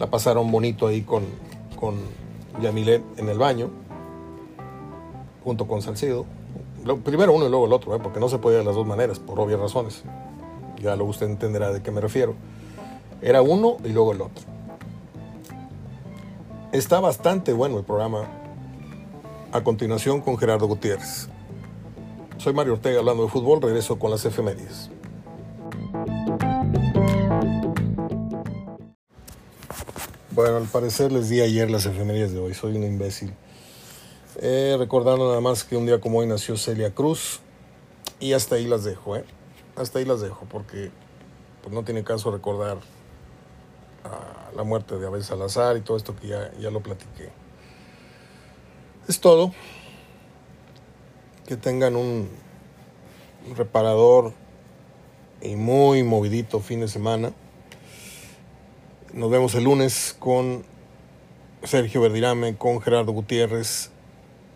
la 0.00 0.06
pasaron 0.08 0.50
bonito 0.50 0.86
ahí 0.86 1.02
con, 1.02 1.24
con 1.78 1.96
Yamilet 2.60 3.02
en 3.18 3.28
el 3.28 3.38
baño 3.38 3.70
junto 5.44 5.66
con 5.66 5.82
Salcido. 5.82 6.24
Primero 7.04 7.32
uno 7.32 7.46
y 7.46 7.48
luego 7.48 7.66
el 7.66 7.72
otro, 7.72 7.94
¿eh? 7.94 8.00
porque 8.02 8.20
no 8.20 8.28
se 8.28 8.38
puede 8.38 8.58
de 8.58 8.64
las 8.64 8.74
dos 8.74 8.86
maneras, 8.86 9.18
por 9.18 9.38
obvias 9.38 9.60
razones. 9.60 10.02
Ya 10.80 10.96
lo 10.96 11.04
usted 11.04 11.26
entenderá 11.26 11.72
de 11.72 11.82
qué 11.82 11.90
me 11.90 12.00
refiero. 12.00 12.34
Era 13.20 13.40
uno 13.40 13.76
y 13.84 13.90
luego 13.90 14.12
el 14.12 14.20
otro. 14.22 14.44
Está 16.72 17.00
bastante 17.00 17.52
bueno 17.52 17.78
el 17.78 17.84
programa. 17.84 18.26
A 19.52 19.62
continuación 19.62 20.22
con 20.22 20.38
Gerardo 20.38 20.66
Gutiérrez. 20.66 21.28
Soy 22.38 22.54
Mario 22.54 22.72
Ortega 22.72 22.98
hablando 22.98 23.24
de 23.24 23.28
fútbol, 23.28 23.60
regreso 23.60 23.98
con 23.98 24.10
las 24.10 24.24
efemérides. 24.24 24.90
Bueno, 30.30 30.56
al 30.56 30.64
parecer 30.64 31.12
les 31.12 31.28
di 31.28 31.42
ayer 31.42 31.70
las 31.70 31.84
efemérides 31.84 32.32
de 32.32 32.40
hoy, 32.40 32.54
soy 32.54 32.74
un 32.74 32.84
imbécil. 32.84 33.32
Eh, 34.40 34.76
recordando 34.78 35.28
nada 35.28 35.40
más 35.40 35.64
que 35.64 35.76
un 35.76 35.84
día 35.84 36.00
como 36.00 36.18
hoy 36.18 36.26
nació 36.26 36.56
Celia 36.56 36.94
Cruz. 36.94 37.40
Y 38.20 38.32
hasta 38.32 38.54
ahí 38.54 38.66
las 38.66 38.84
dejo, 38.84 39.16
¿eh? 39.16 39.24
Hasta 39.76 39.98
ahí 39.98 40.04
las 40.04 40.20
dejo, 40.20 40.46
porque 40.48 40.90
pues, 41.62 41.74
no 41.74 41.84
tiene 41.84 42.04
caso 42.04 42.30
recordar 42.30 42.78
la 44.54 44.64
muerte 44.64 44.98
de 44.98 45.06
Abel 45.06 45.24
Salazar 45.24 45.76
y 45.76 45.80
todo 45.80 45.96
esto 45.96 46.14
que 46.14 46.28
ya, 46.28 46.52
ya 46.60 46.70
lo 46.70 46.80
platiqué. 46.80 47.30
Es 49.08 49.20
todo. 49.20 49.52
Que 51.46 51.56
tengan 51.56 51.96
un 51.96 52.28
reparador 53.56 54.32
y 55.40 55.56
muy 55.56 56.02
movidito 56.02 56.60
fin 56.60 56.80
de 56.80 56.88
semana. 56.88 57.32
Nos 59.12 59.30
vemos 59.30 59.54
el 59.54 59.64
lunes 59.64 60.14
con 60.18 60.64
Sergio 61.64 62.00
Verdirame, 62.00 62.56
con 62.56 62.80
Gerardo 62.80 63.12
Gutiérrez 63.12 63.91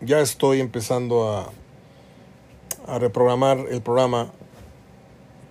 ya 0.01 0.19
estoy 0.19 0.59
empezando 0.59 1.31
a, 1.31 1.49
a 2.87 2.99
reprogramar 2.99 3.59
el 3.69 3.81
programa, 3.81 4.31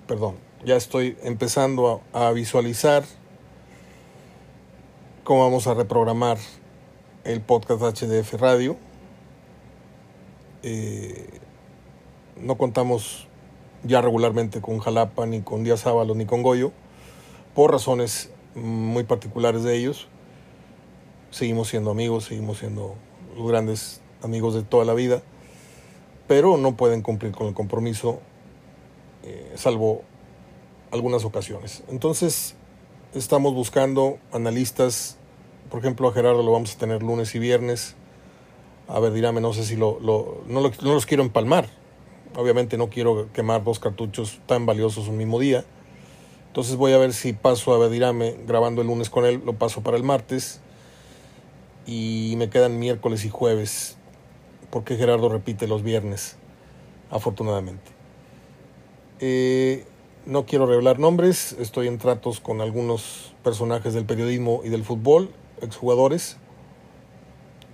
perdón, 0.07 0.37
ya 0.65 0.77
estoy 0.77 1.17
empezando 1.23 2.01
a, 2.13 2.31
visualizar 2.33 3.05
cómo 5.23 5.43
vamos 5.45 5.67
a 5.67 5.75
reprogramar 5.75 6.39
el 7.25 7.41
podcast 7.41 7.83
HDF 7.83 8.35
Radio. 8.35 8.77
Eh, 10.63 11.41
no 12.37 12.57
contamos 12.57 13.29
ya 13.85 14.01
regularmente 14.01 14.61
con 14.61 14.79
Jalapa, 14.79 15.27
ni 15.27 15.43
con 15.43 15.63
Díaz 15.63 15.87
Ábalos, 15.87 16.17
ni 16.17 16.27
con 16.27 16.43
Goyo, 16.43 16.73
por 17.55 17.71
razones 17.71 18.31
muy 18.55 19.05
particulares 19.05 19.63
de 19.63 19.77
ellos. 19.77 20.09
Seguimos 21.31 21.69
siendo 21.69 21.91
amigos, 21.91 22.25
seguimos 22.25 22.59
siendo 22.59 22.95
los 23.37 23.47
grandes 23.47 24.01
amigos 24.23 24.55
de 24.55 24.63
toda 24.63 24.85
la 24.85 24.95
vida, 24.95 25.23
pero 26.27 26.57
no 26.57 26.77
pueden 26.77 27.03
cumplir 27.03 27.33
con 27.33 27.47
el 27.47 27.55
compromiso, 27.55 28.21
eh, 29.23 29.53
salvo 29.57 30.03
algunas 30.91 31.25
ocasiones. 31.25 31.83
Entonces, 31.89 32.55
estamos 33.15 33.55
buscando 33.55 34.19
analistas, 34.33 35.17
por 35.71 35.81
ejemplo, 35.81 36.09
a 36.09 36.13
Gerardo 36.13 36.43
lo 36.43 36.53
vamos 36.53 36.75
a 36.75 36.79
tener 36.79 37.03
lunes 37.03 37.35
y 37.35 37.39
viernes. 37.39 37.97
A 38.89 39.01
ver, 39.01 39.13
no 39.35 39.53
sé 39.53 39.65
si 39.65 39.75
lo, 39.75 39.99
lo, 40.01 40.43
no, 40.47 40.61
no 40.61 40.95
los 40.95 41.07
quiero 41.07 41.23
empalmar. 41.23 41.69
Obviamente 42.37 42.77
no 42.77 42.89
quiero 42.89 43.33
quemar 43.33 43.65
dos 43.65 43.79
cartuchos 43.79 44.41
tan 44.47 44.67
valiosos 44.67 45.09
un 45.09 45.17
mismo 45.17 45.41
día. 45.41 45.65
Entonces 46.49 46.77
voy 46.77 46.93
a 46.93 46.99
ver 46.99 47.13
si 47.13 47.33
paso 47.33 47.75
a 47.75 47.79
Bedirame 47.79 48.37
grabando 48.47 48.81
el 48.81 48.87
lunes 48.87 49.11
con 49.11 49.25
él, 49.25 49.43
lo 49.45 49.55
paso 49.55 49.83
para 49.83 49.97
el 49.97 50.03
martes. 50.03 50.61
Y 51.87 52.35
me 52.37 52.49
quedan 52.49 52.79
miércoles 52.79 53.25
y 53.25 53.29
jueves, 53.29 53.97
porque 54.71 54.97
Gerardo 54.97 55.29
repite 55.29 55.67
los 55.67 55.83
viernes, 55.83 56.37
afortunadamente. 57.11 57.91
Eh, 59.21 59.87
no 60.27 60.45
quiero 60.45 60.67
revelar 60.67 60.99
nombres, 60.99 61.53
estoy 61.59 61.87
en 61.87 61.99
tratos 61.99 62.41
con 62.41 62.61
algunos 62.61 63.33
personajes 63.45 63.95
del 63.95 64.05
periodismo 64.05 64.61
y 64.65 64.69
del 64.69 64.85
fútbol, 64.85 65.31
exjugadores. 65.63 66.37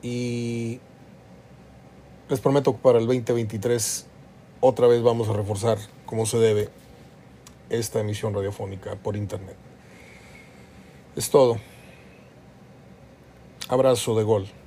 Y 0.02 0.80
les 2.28 2.40
prometo 2.40 2.72
que 2.72 2.78
para 2.78 2.98
el 2.98 3.06
2023 3.06 4.06
otra 4.60 4.86
vez 4.86 5.02
vamos 5.02 5.28
a 5.28 5.32
reforzar 5.32 5.78
como 6.06 6.26
se 6.26 6.38
debe 6.38 6.68
esta 7.70 8.00
emisión 8.00 8.34
radiofónica 8.34 8.96
por 8.96 9.16
internet. 9.16 9.56
Es 11.16 11.30
todo. 11.30 11.58
Abrazo 13.68 14.16
de 14.16 14.24
gol. 14.24 14.61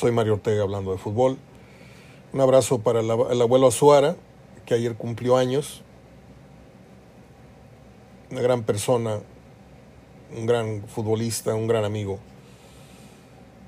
Soy 0.00 0.12
Mario 0.12 0.32
Ortega 0.32 0.62
hablando 0.62 0.92
de 0.92 0.96
fútbol. 0.96 1.36
Un 2.32 2.40
abrazo 2.40 2.78
para 2.78 3.00
el, 3.00 3.10
abuelo 3.10 3.66
Azuara, 3.66 4.16
que 4.64 4.72
ayer 4.72 4.94
cumplió 4.94 5.36
años. 5.36 5.82
Una 8.30 8.40
gran 8.40 8.62
persona, 8.62 9.18
un 10.34 10.46
gran 10.46 10.84
futbolista, 10.88 11.54
un 11.54 11.66
gran 11.66 11.84
amigo. 11.84 12.18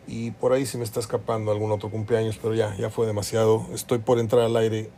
Y 0.06 0.30
por 0.30 0.54
ahí 0.54 0.64
se 0.64 0.78
me 0.78 0.84
está 0.84 1.00
escapando 1.00 1.52
algún 1.52 1.70
otro 1.70 1.90
cumpleaños, 1.90 2.38
pero 2.40 2.54
ya, 2.54 2.74
ya 2.78 2.88
fue 2.88 3.06
demasiado. 3.06 3.66
Estoy 3.74 3.98
por 3.98 4.18
entrar 4.18 4.40
al 4.40 4.56
aire 4.56 4.88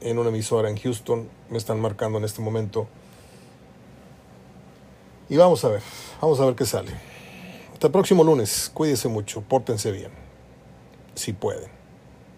en 0.00 0.18
una 0.18 0.30
emisora 0.30 0.70
en 0.70 0.78
Houston. 0.78 1.28
Me 1.50 1.58
están 1.58 1.82
marcando 1.82 2.16
en 2.16 2.24
este 2.24 2.40
momento. 2.40 2.86
Y 5.28 5.36
vamos 5.36 5.62
a 5.66 5.68
ver, 5.68 5.82
vamos 6.22 6.40
a 6.40 6.46
ver 6.46 6.54
qué 6.54 6.64
sale. 6.64 6.92
Hasta 7.74 7.88
el 7.88 7.92
próximo 7.92 8.24
lunes. 8.24 8.70
Cuídense 8.72 9.08
mucho, 9.08 9.42
pórtense 9.42 9.92
bien, 9.92 10.21
si 11.14 11.32
pueden. 11.32 11.71